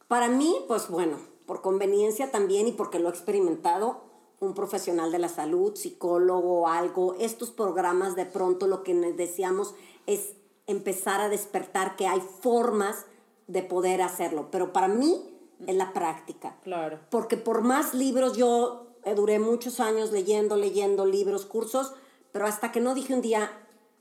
Para 0.09 0.29
mí, 0.29 0.55
pues 0.68 0.88
bueno, 0.88 1.18
por 1.46 1.62
conveniencia 1.62 2.31
también 2.31 2.66
y 2.66 2.72
porque 2.72 2.99
lo 2.99 3.09
he 3.09 3.12
experimentado, 3.12 4.05
un 4.40 4.55
profesional 4.55 5.11
de 5.12 5.18
la 5.18 5.29
salud, 5.29 5.75
psicólogo 5.75 6.68
algo, 6.68 7.16
estos 7.18 7.51
programas 7.51 8.16
de 8.16 8.27
pronto 8.27 8.66
lo 8.66 8.83
que 8.83 8.94
les 8.94 9.16
deseamos 9.16 9.75
es 10.07 10.35
empezar 10.66 11.20
a 11.20 11.29
despertar 11.29 11.96
que 11.96 12.07
hay 12.07 12.20
formas 12.20 13.07
de 13.46 13.62
poder 13.62 14.03
hacerlo, 14.03 14.49
pero 14.51 14.72
para 14.72 14.88
mí 14.88 15.22
es 15.66 15.75
la 15.75 15.92
práctica. 15.92 16.57
Claro. 16.62 16.99
Porque 17.11 17.37
por 17.37 17.62
más 17.62 17.94
libros 17.94 18.37
yo 18.37 18.86
duré 19.14 19.38
muchos 19.38 19.81
años 19.81 20.11
leyendo, 20.12 20.57
leyendo 20.57 21.07
libros, 21.07 21.47
cursos, 21.47 21.92
pero 22.33 22.47
hasta 22.47 22.73
que 22.73 22.81
no 22.81 22.95
dije 22.95 23.14
un 23.14 23.23
día, 23.23 23.51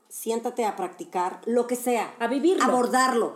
siéntate 0.08 0.64
a 0.64 0.76
practicar 0.76 1.40
lo 1.46 1.66
que 1.66 1.76
sea. 1.76 2.14
A 2.18 2.26
vivirlo. 2.26 2.64
Abordarlo, 2.64 3.34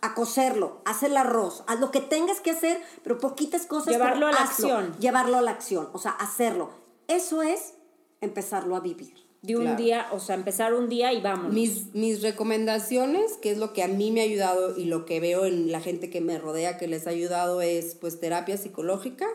a 0.00 0.14
coserlo, 0.14 0.80
a 0.84 0.90
hacer 0.90 1.10
el 1.10 1.16
arroz, 1.16 1.62
haz 1.66 1.78
lo 1.80 1.90
que 1.90 2.00
tengas 2.00 2.40
que 2.40 2.50
hacer, 2.52 2.80
pero 3.02 3.18
poquitas 3.18 3.66
cosas. 3.66 3.92
Llevarlo 3.92 4.26
a 4.26 4.32
la 4.32 4.38
hazlo. 4.38 4.74
acción. 4.76 4.96
Llevarlo 4.98 5.36
a 5.36 5.42
la 5.42 5.50
acción, 5.50 5.88
o 5.92 5.98
sea, 5.98 6.12
hacerlo. 6.12 6.70
Eso 7.08 7.42
es 7.42 7.74
empezarlo 8.20 8.76
a 8.76 8.80
vivir. 8.80 9.14
De 9.42 9.56
un 9.56 9.62
Claro. 9.62 9.76
día, 9.78 10.06
o 10.12 10.20
sea, 10.20 10.34
empezar 10.34 10.74
un 10.74 10.90
día 10.90 11.14
y 11.14 11.22
vamos. 11.22 11.52
Mis, 11.52 11.94
mis 11.94 12.20
recomendaciones, 12.20 13.38
que 13.38 13.50
es 13.50 13.56
lo 13.58 13.72
que 13.72 13.82
a 13.82 13.88
mí 13.88 14.10
me 14.10 14.20
ha 14.20 14.24
ayudado 14.24 14.76
y 14.76 14.84
lo 14.84 15.06
que 15.06 15.18
veo 15.18 15.46
en 15.46 15.72
la 15.72 15.80
gente 15.80 16.10
que 16.10 16.20
me 16.20 16.38
rodea 16.38 16.76
que 16.76 16.86
les 16.86 17.06
ha 17.06 17.10
ayudado 17.10 17.62
es 17.62 17.94
pues 17.94 18.20
terapia 18.20 18.58
psicológica 18.58 19.26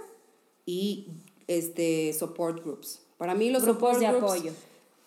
y 0.63 1.10
este 1.47 2.13
support 2.13 2.63
groups. 2.63 3.01
Para 3.17 3.36
mí 3.36 3.49
los 3.49 3.63
Grupos 3.63 3.97
support 3.97 3.99
de 3.99 4.08
groups 4.17 4.34
apoyo. 4.34 4.51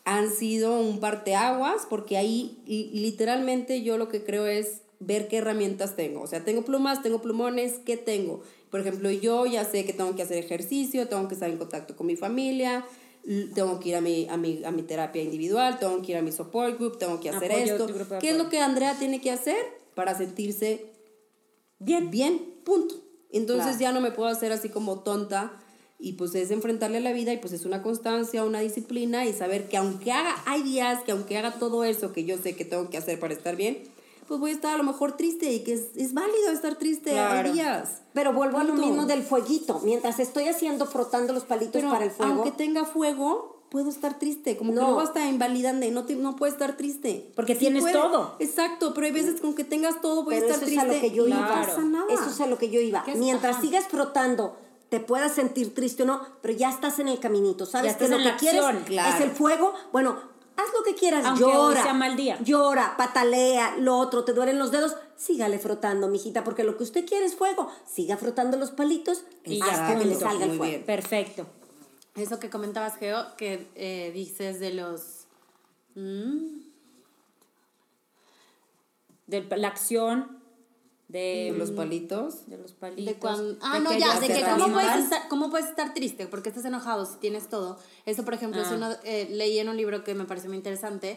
han 0.05 0.31
sido 0.31 0.79
un 0.81 1.01
parteaguas 1.01 1.87
porque 1.89 2.17
ahí 2.17 2.59
li- 2.67 2.91
literalmente 2.93 3.83
yo 3.83 3.99
lo 3.99 4.09
que 4.09 4.25
creo 4.25 4.47
es 4.47 4.81
ver 5.01 5.29
qué 5.29 5.39
herramientas 5.39 5.95
tengo. 5.97 6.23
O 6.23 6.27
sea, 6.27 6.45
tengo 6.45 6.63
plumas, 6.65 7.03
tengo 7.03 7.21
plumones, 7.21 7.75
¿qué 7.85 7.97
tengo? 7.97 8.43
Por 8.71 8.81
ejemplo, 8.81 9.11
yo 9.11 9.47
ya 9.47 9.65
sé 9.65 9.85
que 9.85 9.93
tengo 9.93 10.15
que 10.17 10.23
hacer 10.23 10.39
ejercicio, 10.39 11.09
tengo 11.09 11.29
que 11.29 11.35
estar 11.35 11.49
en 11.51 11.57
contacto 11.59 11.97
con 11.97 12.07
mi 12.07 12.17
familia, 12.17 12.85
tengo 13.55 13.79
que 13.81 13.91
ir 13.91 13.97
a 13.97 14.01
mi, 14.01 14.27
a 14.29 14.37
mi, 14.37 14.65
a 14.65 14.71
mi 14.71 14.83
terapia 14.83 15.23
individual, 15.23 15.79
tengo 15.79 16.01
que 16.03 16.13
ir 16.13 16.19
a 16.19 16.23
mi 16.23 16.33
support 16.33 16.79
group, 16.79 16.99
tengo 16.99 17.21
que 17.21 17.29
hacer 17.31 17.53
Apoyo, 17.53 17.77
esto. 17.77 18.19
¿Qué 18.21 18.31
es 18.31 18.37
lo 18.37 18.49
que 18.49 18.61
Andrea 18.61 18.97
tiene 18.99 19.21
que 19.21 19.31
hacer 19.31 19.57
para 19.95 20.17
sentirse 20.17 20.87
Bien. 21.79 22.11
bien, 22.11 22.41
punto. 22.65 22.95
Entonces 23.31 23.77
Claro. 23.77 23.81
ya 23.81 23.93
no 23.93 24.01
me 24.01 24.11
puedo 24.11 24.29
hacer 24.29 24.53
así 24.53 24.69
como 24.69 25.01
tonta 25.01 25.53
y 25.99 26.13
pues 26.13 26.35
es 26.37 26.51
enfrentarle 26.51 26.99
a 26.99 27.01
la 27.01 27.13
vida 27.13 27.33
y 27.33 27.39
pues 27.39 27.53
es 27.53 27.65
una 27.65 27.83
constancia, 27.83 28.45
una 28.45 28.61
disciplina 28.61 29.27
y 29.27 29.33
saber 29.33 29.69
que 29.69 29.77
aunque 29.77 30.13
haga, 30.13 30.35
hay 30.47 30.63
días 30.63 31.03
que 31.05 31.13
aunque 31.13 31.37
haga 31.39 31.55
todo 31.59 31.83
eso 31.85 32.13
que 32.13 32.25
yo 32.25 32.39
sé 32.39 32.55
que 32.55 32.65
tengo 32.65 32.89
que 32.89 32.97
hacer 32.99 33.19
para 33.19 33.35
estar 33.35 33.57
bien, 33.57 33.83
pues 34.29 34.39
voy 34.39 34.51
a 34.51 34.55
estar 34.55 34.75
a 34.75 34.77
lo 34.79 34.85
mejor 34.85 35.17
triste 35.17 35.51
y 35.53 35.61
que 35.65 35.73
es, 35.73 35.87
es 35.97 36.15
válido 36.15 36.51
estar 36.53 36.77
triste, 36.77 37.11
Claro. 37.11 37.49
hay 37.49 37.53
días. 37.55 38.03
Pero 38.13 38.33
vuelvo 38.33 38.59
a 38.59 38.65
lo 38.65 38.75
mismo 38.75 39.07
del 39.07 39.23
fueguito. 39.23 39.81
Mientras 39.85 40.21
estoy 40.21 40.45
haciendo, 40.49 40.85
frotando 40.87 41.33
los 41.33 41.45
palitos 41.45 41.73
Pero 41.73 41.91
para 41.91 42.05
el 42.05 42.11
fuego. 42.11 42.33
aunque 42.33 42.51
tenga 42.53 42.85
fuego, 42.85 43.63
puedo 43.71 43.89
estar 43.89 44.19
triste, 44.19 44.57
como 44.59 44.71
que 44.73 44.77
No. 44.81 44.83
luego 44.87 45.01
hasta 45.01 45.27
invalidan 45.29 45.81
de 45.81 45.91
no, 45.91 46.05
te, 46.05 46.15
no 46.15 46.37
puedes 46.37 46.55
estar 46.55 46.77
triste. 46.77 47.33
Porque 47.35 47.55
tienes 47.55 47.91
todo. 47.91 48.37
Exacto, 48.39 48.93
pero 48.95 49.07
hay 49.07 49.13
veces 49.13 49.41
con 49.41 49.55
que 49.55 49.65
tengas 49.65 50.01
todo 50.03 50.25
puedes 50.25 50.43
Pero 50.43 50.55
estar 50.55 50.69
eso 50.69 50.79
es 50.81 50.87
triste. 50.87 50.93
a 50.93 50.95
lo 50.95 51.01
que 51.09 51.17
yo 51.17 51.27
iba. 51.27 51.41
No 51.41 51.49
pasa 51.67 51.81
nada. 51.83 52.05
Eso 52.11 52.27
es 52.31 52.41
a 52.41 52.47
lo 52.47 52.59
que 52.59 52.71
yo 52.71 52.81
iba. 52.81 53.03
¿Qué 53.05 53.13
es? 53.13 53.19
Mientras 53.19 53.61
sigas 53.63 53.87
frotando, 53.89 54.57
te 54.89 55.01
puedas 55.01 55.35
sentir 55.35 55.75
triste 55.75 56.03
o 56.05 56.07
no, 56.07 56.21
pero 56.41 56.55
ya 56.55 56.71
estás 56.71 56.99
en 56.99 57.09
el 57.09 57.21
caminito. 57.21 57.67
¿Sabes 57.67 57.93
Ya 57.93 57.99
que 57.99 58.09
lo 58.09 58.17
en 58.17 58.23
que 58.23 58.29
la 58.31 58.37
quieres 58.37 58.63
acción, 58.65 58.85
claro. 58.85 59.17
es 59.17 59.21
el 59.25 59.31
fuego? 59.33 59.75
Bueno, 59.93 60.19
haz 60.57 60.67
lo 60.77 60.83
que 60.83 60.95
quieras. 60.95 61.25
Aunque 61.27 61.45
hoy 61.45 61.53
llora. 61.53 61.83
sea 61.83 61.95
mal 61.95 62.17
día. 62.17 62.39
Llora, 62.43 62.97
patalea, 62.97 63.77
lo 63.79 63.97
otro, 63.99 64.25
te 64.25 64.33
duelen 64.33 64.59
los 64.59 64.71
dedos. 64.71 64.97
Sígale 65.17 65.59
frotando, 65.59 66.09
mijita, 66.09 66.45
porque 66.45 66.65
lo 66.65 66.77
que 66.77 66.85
usted 66.85 67.05
quiere 67.05 67.27
es 67.27 67.35
fuego. 67.35 67.71
Siga 67.87 68.17
frotando 68.17 68.57
los 68.57 68.71
palitos 68.71 69.25
Y 69.45 69.61
hasta 69.61 69.93
ya, 69.95 69.99
que 69.99 70.05
le 70.05 70.15
salga 70.15 70.45
el 70.45 70.51
fuego. 70.57 70.65
bien. 70.65 70.85
Perfecto. 70.85 71.47
Eso 72.15 72.39
que 72.41 72.49
comentabas, 72.51 72.97
Geo, 72.97 73.37
que 73.37 73.69
eh, 73.75 74.11
dices 74.15 74.59
de 74.61 74.73
los... 74.75 75.27
mm, 75.95 76.61
De 79.27 79.43
la 79.57 79.69
acción, 79.69 80.38
de, 81.09 81.55
los 81.57 81.71
palitos. 81.71 82.47
de 82.49 82.59
los 82.59 82.73
palitos. 82.73 83.05
De 83.07 83.15
cuando, 83.15 83.57
ah, 83.63 83.79
de 83.79 83.81
no, 83.81 83.93
ya, 83.99 84.21
de 84.21 84.29
que 84.29 84.43
cómo 84.43 84.73
puedes, 84.73 85.05
estar, 85.05 85.29
cómo 85.29 85.51
puedes 85.51 85.69
estar 85.69 85.95
triste, 85.95 86.27
porque 86.27 86.51
estás 86.51 86.65
enojado 86.67 87.07
si 87.07 87.17
tienes 87.17 87.49
todo. 87.49 87.79
Eso, 88.05 88.25
por 88.25 88.35
ejemplo, 88.35 88.61
es 88.61 88.69
Ah. 88.69 88.75
uno, 88.77 88.91
eh, 89.05 89.27
leí 89.31 89.59
en 89.59 89.69
un 89.69 89.77
libro 89.77 90.05
que 90.05 90.15
me 90.15 90.25
pareció 90.27 90.51
muy 90.51 90.59
interesante, 90.59 91.17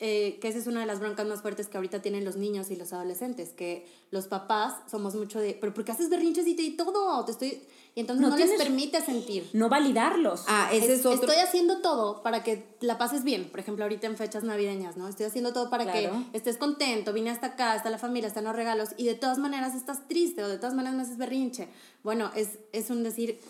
eh, 0.00 0.38
que 0.40 0.48
esa 0.48 0.58
es 0.58 0.66
una 0.66 0.80
de 0.80 0.86
las 0.86 1.00
broncas 1.00 1.26
más 1.26 1.42
fuertes 1.42 1.66
que 1.68 1.76
ahorita 1.76 2.00
tienen 2.02 2.24
los 2.24 2.36
niños 2.36 2.70
y 2.70 2.76
los 2.76 2.92
adolescentes, 2.92 3.50
que 3.50 3.86
los 4.10 4.26
papás 4.28 4.74
somos 4.90 5.14
mucho 5.14 5.40
de, 5.40 5.56
pero 5.60 5.74
¿por 5.74 5.84
qué 5.84 5.92
haces 5.92 6.08
berrinches 6.08 6.46
y, 6.46 6.54
te, 6.54 6.62
y 6.62 6.76
todo? 6.76 7.24
Te 7.24 7.32
estoy... 7.32 7.62
Y 7.94 8.00
entonces 8.02 8.20
No 8.22 8.30
no, 8.30 8.36
les 8.36 8.52
permite 8.52 9.00
sentir. 9.00 9.50
No 9.54 9.68
validarlos. 9.68 10.44
Ah, 10.46 10.70
ese 10.72 10.92
es, 10.94 11.04
otro. 11.04 11.28
Estoy 11.28 11.42
haciendo 11.42 11.78
todo 11.80 12.22
para 12.22 12.44
que 12.44 12.64
la 12.80 12.96
pases 12.96 13.24
bien. 13.24 13.50
Por 13.50 13.58
ejemplo, 13.58 13.84
ahorita 13.84 14.06
en 14.06 14.16
fechas 14.16 14.44
navideñas, 14.44 14.96
¿no? 14.96 15.08
Estoy 15.08 15.26
haciendo 15.26 15.52
todo 15.52 15.68
para 15.68 15.82
Claro. 15.82 16.24
que 16.30 16.36
estés 16.36 16.58
contento. 16.58 17.12
Vine 17.12 17.30
hasta 17.30 17.48
acá, 17.48 17.74
está 17.74 17.90
la 17.90 17.98
familia, 17.98 18.28
están 18.28 18.44
los 18.44 18.54
regalos 18.54 18.90
y 18.98 19.06
de 19.06 19.14
todas 19.14 19.38
maneras 19.38 19.74
estás 19.74 20.06
triste 20.06 20.44
o 20.44 20.48
de 20.48 20.58
todas 20.58 20.74
maneras 20.74 20.94
me 20.96 21.02
haces 21.02 21.16
berrinche. 21.18 21.68
Bueno, 22.04 22.30
es, 22.36 22.60
es 22.72 22.90
un 22.90 23.02
decir. 23.02 23.40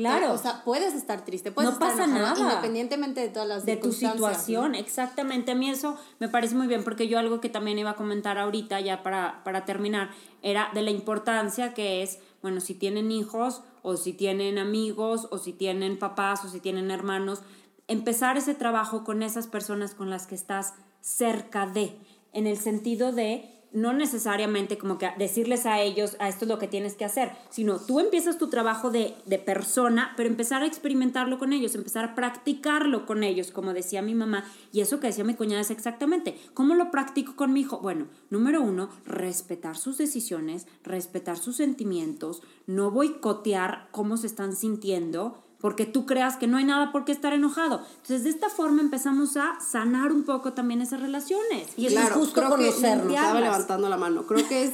Claro. 0.00 0.32
O 0.32 0.38
sea, 0.38 0.62
puedes 0.64 0.94
estar 0.94 1.24
triste, 1.24 1.52
puedes 1.52 1.70
No 1.70 1.72
estar 1.74 1.90
pasa 1.90 2.06
nada. 2.06 2.34
Independientemente 2.38 3.20
de 3.20 3.28
todas 3.28 3.48
las 3.48 3.66
de 3.66 3.76
tu 3.76 3.92
situación, 3.92 4.74
exactamente. 4.74 5.52
A 5.52 5.54
mí 5.54 5.70
eso 5.70 5.96
me 6.18 6.28
parece 6.28 6.54
muy 6.54 6.66
bien 6.66 6.84
porque 6.84 7.08
yo 7.08 7.18
algo 7.18 7.40
que 7.40 7.48
también 7.48 7.78
iba 7.78 7.90
a 7.90 7.96
comentar 7.96 8.38
ahorita, 8.38 8.80
ya 8.80 9.02
para, 9.02 9.42
para 9.44 9.64
terminar, 9.64 10.10
era 10.42 10.70
de 10.74 10.82
la 10.82 10.90
importancia 10.90 11.74
que 11.74 12.02
es, 12.02 12.18
bueno, 12.42 12.60
si 12.60 12.74
tienen 12.74 13.10
hijos 13.10 13.62
o 13.82 13.96
si 13.96 14.12
tienen 14.12 14.58
amigos 14.58 15.28
o 15.30 15.38
si 15.38 15.52
tienen 15.52 15.98
papás 15.98 16.44
o 16.44 16.48
si 16.48 16.60
tienen 16.60 16.90
hermanos, 16.90 17.40
empezar 17.88 18.36
ese 18.36 18.54
trabajo 18.54 19.04
con 19.04 19.22
esas 19.22 19.46
personas 19.46 19.94
con 19.94 20.10
las 20.10 20.26
que 20.26 20.34
estás 20.34 20.74
cerca 21.00 21.66
de, 21.66 21.96
en 22.32 22.46
el 22.46 22.56
sentido 22.56 23.12
de 23.12 23.59
no 23.72 23.92
necesariamente 23.92 24.78
como 24.78 24.98
que 24.98 25.10
decirles 25.18 25.66
a 25.66 25.80
ellos, 25.80 26.16
a 26.18 26.28
esto 26.28 26.44
es 26.44 26.48
lo 26.48 26.58
que 26.58 26.68
tienes 26.68 26.94
que 26.94 27.04
hacer, 27.04 27.32
sino 27.50 27.78
tú 27.78 28.00
empiezas 28.00 28.38
tu 28.38 28.48
trabajo 28.48 28.90
de, 28.90 29.14
de 29.26 29.38
persona, 29.38 30.12
pero 30.16 30.28
empezar 30.28 30.62
a 30.62 30.66
experimentarlo 30.66 31.38
con 31.38 31.52
ellos, 31.52 31.74
empezar 31.74 32.04
a 32.04 32.14
practicarlo 32.14 33.06
con 33.06 33.22
ellos, 33.22 33.50
como 33.50 33.72
decía 33.72 34.02
mi 34.02 34.14
mamá, 34.14 34.44
y 34.72 34.80
eso 34.80 35.00
que 35.00 35.08
decía 35.08 35.24
mi 35.24 35.34
cuñada 35.34 35.60
es 35.60 35.70
exactamente, 35.70 36.38
¿cómo 36.54 36.74
lo 36.74 36.90
practico 36.90 37.36
con 37.36 37.52
mi 37.52 37.60
hijo? 37.60 37.78
Bueno, 37.80 38.08
número 38.30 38.60
uno, 38.60 38.90
respetar 39.04 39.76
sus 39.76 39.98
decisiones, 39.98 40.66
respetar 40.82 41.36
sus 41.36 41.56
sentimientos, 41.56 42.42
no 42.66 42.90
boicotear 42.90 43.88
cómo 43.92 44.16
se 44.16 44.26
están 44.26 44.56
sintiendo, 44.56 45.44
porque 45.60 45.84
tú 45.86 46.06
creas 46.06 46.36
que 46.36 46.46
no 46.46 46.56
hay 46.56 46.64
nada 46.64 46.90
por 46.92 47.04
qué 47.04 47.12
estar 47.12 47.32
enojado. 47.32 47.82
Entonces, 48.02 48.24
de 48.24 48.30
esta 48.30 48.48
forma 48.48 48.80
empezamos 48.80 49.36
a 49.36 49.58
sanar 49.60 50.10
un 50.12 50.22
poco 50.24 50.52
también 50.54 50.80
esas 50.80 51.00
relaciones. 51.00 51.68
Y 51.76 51.86
eso 51.86 52.00
es 52.00 52.10
justo 52.10 52.34
creo 52.34 52.50
que 52.56 52.66
conocernos. 52.66 53.12
Estaba 53.14 53.40
levantando 53.40 53.88
la 53.88 53.96
mano. 53.96 54.24
Creo 54.26 54.46
que 54.48 54.64
es, 54.64 54.72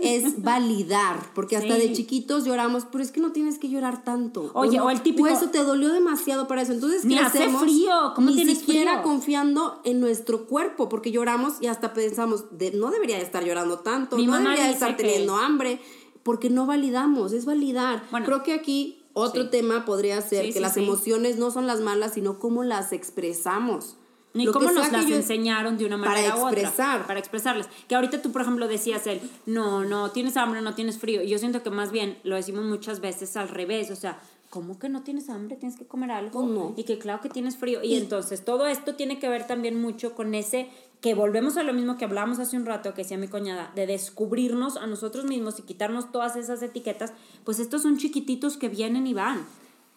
es 0.00 0.42
validar, 0.42 1.16
porque 1.34 1.56
hasta 1.56 1.74
Sí. 1.76 1.80
de 1.88 1.92
chiquitos 1.92 2.44
lloramos, 2.44 2.84
pero 2.90 3.02
es 3.04 3.12
que 3.12 3.20
no 3.20 3.30
tienes 3.32 3.58
que 3.58 3.68
llorar 3.68 4.02
tanto. 4.04 4.50
Oye, 4.54 4.78
no- 4.78 4.86
o 4.86 4.90
el 4.90 5.02
típico- 5.02 5.28
eso 5.28 5.50
te 5.50 5.62
dolió 5.62 5.92
demasiado 5.92 6.48
para 6.48 6.62
eso. 6.62 6.72
Entonces, 6.72 7.04
Ni 7.04 7.16
hace 7.18 7.38
crecemos 7.38 7.62
frío, 7.62 8.12
¿cómo 8.14 8.30
ni 8.30 8.36
tienes 8.36 8.58
siquiera 8.58 8.94
frío? 8.94 9.02
confiando 9.04 9.80
en 9.84 10.00
nuestro 10.00 10.46
cuerpo, 10.46 10.88
porque 10.88 11.10
lloramos 11.12 11.54
y 11.60 11.66
hasta 11.68 11.92
pensamos, 11.94 12.44
de, 12.58 12.72
no 12.72 12.90
debería 12.90 13.16
de 13.16 13.22
estar 13.22 13.44
llorando 13.44 13.78
tanto, 13.80 14.16
Mi 14.16 14.26
no 14.26 14.36
debería 14.38 14.70
estar 14.70 14.96
que- 14.96 15.04
teniendo 15.04 15.36
hambre, 15.36 15.80
porque 16.24 16.50
no 16.50 16.66
validamos, 16.66 17.32
es 17.32 17.44
validar. 17.44 18.02
Bueno. 18.10 18.26
Creo 18.26 18.42
que 18.42 18.52
aquí 18.52 18.97
otro 19.14 19.44
Sí. 19.44 19.48
tema 19.50 19.84
podría 19.84 20.20
ser 20.20 20.42
Sí, 20.42 20.48
que 20.48 20.52
sí, 20.54 20.60
las 20.60 20.76
emociones 20.76 21.36
no 21.38 21.50
son 21.50 21.66
las 21.66 21.80
malas, 21.80 22.14
sino 22.14 22.38
cómo 22.38 22.62
las 22.64 22.92
expresamos. 22.92 23.96
Ni 24.34 24.44
Lo 24.44 24.52
cómo 24.52 24.70
nos 24.70 24.92
las 24.92 25.06
yo- 25.06 25.16
enseñaron 25.16 25.78
de 25.78 25.86
una 25.86 25.98
para 25.98 26.10
manera 26.12 26.36
u 26.36 26.46
otra. 26.46 26.60
expresar. 26.60 27.06
Para 27.06 27.18
expresarlas. 27.18 27.68
Que 27.88 27.94
ahorita 27.94 28.20
tú, 28.22 28.30
por 28.30 28.42
ejemplo, 28.42 28.68
decías 28.68 29.06
él, 29.06 29.20
no, 29.46 29.84
no, 29.84 30.10
tienes 30.10 30.36
hambre, 30.36 30.60
no 30.60 30.74
tienes 30.74 30.98
frío. 30.98 31.22
Y 31.22 31.28
yo 31.28 31.38
siento 31.38 31.62
que 31.62 31.70
más 31.70 31.90
bien 31.90 32.18
lo 32.24 32.36
decimos 32.36 32.64
muchas 32.64 33.00
veces 33.00 33.36
al 33.36 33.48
revés. 33.48 33.90
O 33.90 33.96
sea, 33.96 34.20
¿cómo 34.50 34.78
que 34.78 34.90
no 34.90 35.02
tienes 35.02 35.30
hambre? 35.30 35.56
Tienes 35.56 35.78
que 35.78 35.86
comer 35.86 36.10
algo. 36.12 36.40
Pues 36.42 36.46
no. 36.54 36.74
Y 36.76 36.84
que 36.84 36.98
claro 36.98 37.20
que 37.22 37.30
tienes 37.30 37.56
frío. 37.56 37.82
Y, 37.82 37.94
entonces 37.96 38.44
todo 38.44 38.66
esto 38.66 38.94
tiene 38.94 39.18
que 39.18 39.28
ver 39.30 39.46
también 39.46 39.80
mucho 39.80 40.14
con 40.14 40.34
ese 40.34 40.68
que 41.00 41.14
volvemos 41.14 41.56
a 41.56 41.62
lo 41.62 41.72
mismo 41.72 41.96
que 41.96 42.04
hablábamos 42.04 42.38
hace 42.38 42.56
un 42.56 42.66
rato, 42.66 42.92
que 42.94 43.02
decía 43.02 43.18
mi 43.18 43.28
coñada, 43.28 43.70
de 43.74 43.86
descubrirnos 43.86 44.76
a 44.76 44.86
nosotros 44.86 45.24
mismos 45.24 45.58
y 45.58 45.62
quitarnos 45.62 46.10
todas 46.10 46.36
esas 46.36 46.62
etiquetas, 46.62 47.12
pues 47.44 47.60
estos 47.60 47.82
son 47.82 47.98
chiquititos 47.98 48.56
que 48.56 48.68
vienen 48.68 49.06
y 49.06 49.14
van. 49.14 49.46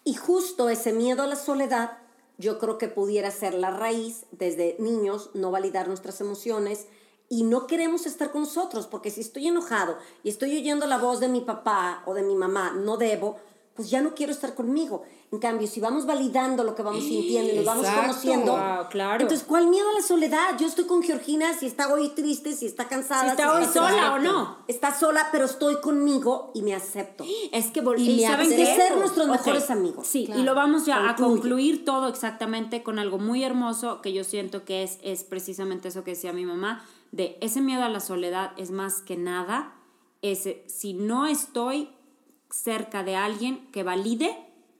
Y 0.04 0.14
justo 0.14 0.68
ese 0.68 0.92
miedo 0.92 1.22
a 1.22 1.26
la 1.26 1.36
soledad, 1.36 1.98
yo 2.38 2.58
creo 2.58 2.78
que 2.78 2.88
pudiera 2.88 3.30
ser 3.30 3.54
la 3.54 3.70
raíz 3.70 4.26
desde 4.30 4.76
niños, 4.78 5.30
no 5.34 5.50
validar 5.50 5.88
nuestras 5.88 6.20
emociones 6.20 6.86
y 7.28 7.44
no 7.44 7.66
queremos 7.66 8.06
estar 8.06 8.30
con 8.30 8.42
nosotros, 8.42 8.86
porque 8.86 9.10
si 9.10 9.22
estoy 9.22 9.48
enojado 9.48 9.96
y 10.22 10.28
estoy 10.28 10.56
oyendo 10.56 10.86
la 10.86 10.98
voz 10.98 11.18
de 11.18 11.28
mi 11.28 11.40
papá 11.40 12.02
o 12.06 12.14
de 12.14 12.22
mi 12.22 12.34
mamá, 12.34 12.72
no 12.72 12.96
debo, 12.96 13.38
pues 13.74 13.88
ya 13.90 14.00
no 14.02 14.14
quiero 14.14 14.32
estar 14.32 14.54
conmigo. 14.54 15.02
En 15.30 15.38
cambio, 15.38 15.66
si 15.66 15.80
vamos 15.80 16.04
validando 16.04 16.62
lo 16.62 16.74
que 16.74 16.82
vamos 16.82 17.02
sintiendo 17.02 17.52
y 17.54 17.56
nos 17.56 17.64
vamos 17.64 17.86
conociendo, 17.88 18.52
Wow, 18.52 18.88
claro. 18.90 19.22
entonces, 19.22 19.46
¿cuál 19.48 19.68
miedo 19.68 19.88
a 19.88 19.94
la 19.94 20.02
soledad? 20.02 20.58
Yo 20.58 20.66
estoy 20.66 20.84
con 20.84 21.02
Georgina 21.02 21.54
si 21.58 21.66
está 21.66 21.90
hoy 21.92 22.10
triste, 22.10 22.52
si 22.52 22.66
está 22.66 22.86
cansada. 22.86 23.22
Si 23.24 23.28
está 23.30 23.54
hoy 23.54 23.64
sola 23.64 24.14
o 24.14 24.18
no. 24.18 24.58
Está 24.68 24.94
sola, 24.94 25.28
pero 25.32 25.46
estoy 25.46 25.76
conmigo 25.80 26.50
y 26.54 26.60
me 26.60 26.74
acepto. 26.74 27.24
Es 27.50 27.70
que 27.70 27.80
Y 27.96 28.10
y 28.10 28.16
me 28.16 28.22
¿saben 28.28 28.46
hace 28.48 28.56
qué? 28.56 28.66
ser 28.76 28.96
nuestros 28.98 29.26
mejores 29.26 29.70
amigos. 29.70 30.06
Sí, 30.06 30.26
Claro. 30.26 30.40
y 30.40 30.44
lo 30.44 30.54
vamos 30.54 30.84
ya 30.84 31.08
a 31.08 31.16
concluir 31.16 31.84
todo 31.86 32.08
exactamente 32.08 32.82
con 32.82 32.98
algo 32.98 33.18
muy 33.18 33.42
hermoso 33.42 34.02
que 34.02 34.12
yo 34.12 34.24
siento 34.24 34.64
que 34.66 34.82
es, 34.82 34.98
es 35.02 35.24
precisamente 35.24 35.88
eso 35.88 36.04
que 36.04 36.10
decía 36.10 36.34
mi 36.34 36.44
mamá, 36.44 36.84
de 37.10 37.38
ese 37.40 37.62
miedo 37.62 37.82
a 37.84 37.88
la 37.88 38.00
soledad 38.00 38.52
es 38.58 38.70
más 38.70 39.00
que 39.00 39.16
nada, 39.16 39.74
ese, 40.20 40.62
si 40.68 40.92
no 40.94 41.26
estoy 41.26 41.88
cerca 42.52 43.02
de 43.02 43.16
alguien 43.16 43.66
que 43.72 43.82
valide 43.82 44.36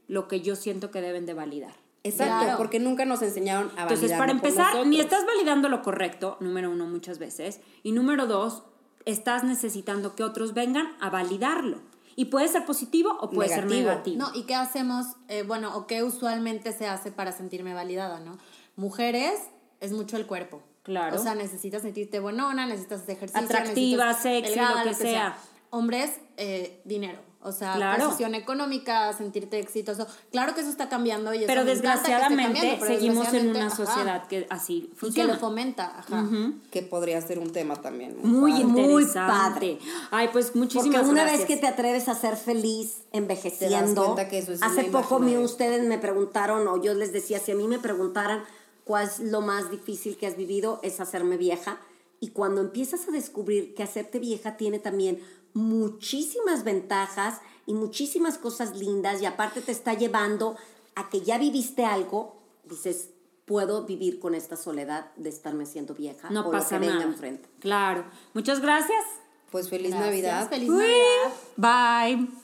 lo 0.08 0.28
que 0.28 0.40
yo 0.40 0.56
siento 0.56 0.90
que 0.90 1.00
deben 1.00 1.26
de 1.26 1.34
validar. 1.34 1.74
Exacto, 2.04 2.44
Claro. 2.44 2.58
porque 2.58 2.80
nunca 2.80 3.04
nos 3.04 3.22
enseñaron 3.22 3.68
a 3.76 3.82
Entonces, 3.82 4.10
validarlo 4.10 4.18
para 4.18 4.32
empezar, 4.32 4.86
ni 4.86 5.00
estás 5.00 5.24
validando 5.24 5.68
lo 5.68 5.82
correcto, 5.82 6.36
número 6.40 6.70
uno, 6.70 6.86
muchas 6.86 7.18
veces, 7.18 7.60
y 7.82 7.92
número 7.92 8.26
dos, 8.26 8.64
estás 9.04 9.44
necesitando 9.44 10.14
que 10.14 10.24
otros 10.24 10.52
vengan 10.54 10.96
a 11.00 11.10
validarlo. 11.10 11.78
Y 12.14 12.26
puede 12.26 12.48
ser 12.48 12.66
positivo 12.66 13.16
o 13.20 13.30
puede 13.30 13.48
ser 13.48 13.66
Negativo. 13.66 14.18
No, 14.18 14.34
¿y 14.34 14.42
qué 14.42 14.54
hacemos? 14.54 15.06
Eh, 15.28 15.44
bueno, 15.44 15.74
o 15.76 15.86
qué 15.86 16.02
usualmente 16.02 16.72
se 16.72 16.86
hace 16.86 17.10
para 17.10 17.32
sentirme 17.32 17.72
validada, 17.72 18.20
¿no? 18.20 18.36
Mujeres 18.76 19.40
es 19.80 19.92
mucho 19.92 20.16
el 20.18 20.26
cuerpo. 20.26 20.62
Claro. 20.82 21.16
O 21.16 21.18
sea, 21.22 21.34
necesitas 21.34 21.82
sentirte 21.82 22.18
buenona, 22.20 22.66
necesitas 22.66 23.02
hacer 23.02 23.16
ejercicio. 23.16 23.44
Atractiva, 23.44 24.12
sexy, 24.12 24.50
delgada, 24.50 24.84
lo 24.84 24.90
que 24.90 24.96
sea. 24.96 25.38
Hombres, 25.70 26.20
eh, 26.36 26.82
dinero. 26.84 27.20
O 27.44 27.50
sea, 27.52 27.74
Claro. 27.74 28.04
posición 28.04 28.34
económica, 28.36 29.12
sentirte 29.12 29.58
exitoso. 29.58 30.06
Claro 30.30 30.54
que 30.54 30.60
eso 30.60 30.70
está 30.70 30.88
cambiando 30.88 31.34
y 31.34 31.38
eso 31.38 31.46
Pero 31.48 31.64
desgraciadamente 31.64 32.52
cambiando, 32.52 32.76
pero 32.80 32.94
seguimos 32.94 33.34
en 33.34 33.48
una 33.50 33.66
ajá, 33.66 33.76
sociedad 33.76 34.26
que 34.28 34.46
así 34.48 34.74
Y 34.74 34.80
que 34.88 34.96
funciona. 34.96 35.32
lo 35.34 35.38
fomenta, 35.40 35.98
ajá. 35.98 36.24
Que 36.70 36.82
podría 36.82 37.20
ser 37.20 37.38
un 37.40 37.50
tema 37.50 37.76
también. 37.76 38.16
Muy 38.22 38.52
padre. 38.52 38.64
Muy 38.64 39.02
interesante. 39.02 39.78
Ay, 40.12 40.28
pues 40.32 40.46
Porque 40.46 40.58
muchísimas 40.60 41.06
una 41.08 41.22
gracias. 41.24 41.38
vez 41.40 41.48
que 41.48 41.56
te 41.56 41.66
atreves 41.66 42.08
a 42.08 42.14
ser 42.14 42.36
feliz 42.36 43.02
envejeciendo, 43.12 44.04
cuenta 44.04 44.28
que 44.28 44.38
eso 44.38 44.52
es 44.52 44.62
hace 44.62 44.88
una 44.88 45.00
poco 45.02 45.18
de- 45.20 45.38
ustedes 45.38 45.82
me 45.86 45.98
preguntaron, 45.98 46.66
o 46.68 46.80
yo 46.82 46.94
les 46.94 47.12
decía, 47.12 47.38
si 47.40 47.52
a 47.52 47.54
mí 47.54 47.66
me 47.66 47.78
preguntaran 47.78 48.44
cuál 48.84 49.06
es 49.08 49.18
lo 49.20 49.40
más 49.40 49.70
difícil 49.70 50.16
que 50.16 50.26
has 50.26 50.36
vivido, 50.36 50.80
es 50.82 51.00
hacerme 51.00 51.36
vieja. 51.36 51.78
Y 52.20 52.28
cuando 52.28 52.60
empiezas 52.60 53.08
a 53.08 53.10
descubrir 53.10 53.74
que 53.74 53.82
hacerte 53.82 54.18
vieja 54.20 54.56
tiene 54.56 54.78
también 54.78 55.20
muchísimas 55.54 56.64
ventajas 56.64 57.40
y 57.66 57.74
muchísimas 57.74 58.38
cosas 58.38 58.76
lindas, 58.76 59.22
y 59.22 59.26
aparte 59.26 59.60
te 59.60 59.72
está 59.72 59.94
llevando 59.94 60.56
a 60.94 61.08
que 61.08 61.20
ya 61.20 61.38
viviste 61.38 61.84
algo, 61.84 62.36
dices, 62.64 63.10
puedo 63.44 63.84
vivir 63.84 64.18
con 64.18 64.34
esta 64.34 64.56
soledad 64.56 65.12
de 65.16 65.28
estarme 65.28 65.66
siendo 65.66 65.94
vieja 65.94 66.30
no 66.30 66.48
o 66.48 66.50
pasa 66.50 66.76
lo 66.76 66.80
que 66.80 66.86
venga 66.86 67.00
nada. 67.00 67.12
enfrente. 67.12 67.48
Claro. 67.60 68.04
Muchas 68.34 68.60
gracias. 68.60 69.04
Pues 69.50 69.68
feliz 69.68 69.90
Gracias, 69.90 70.06
Navidad. 70.06 70.48
Feliz 70.48 70.70
Navidad. 70.70 71.32
Bye. 71.56 72.41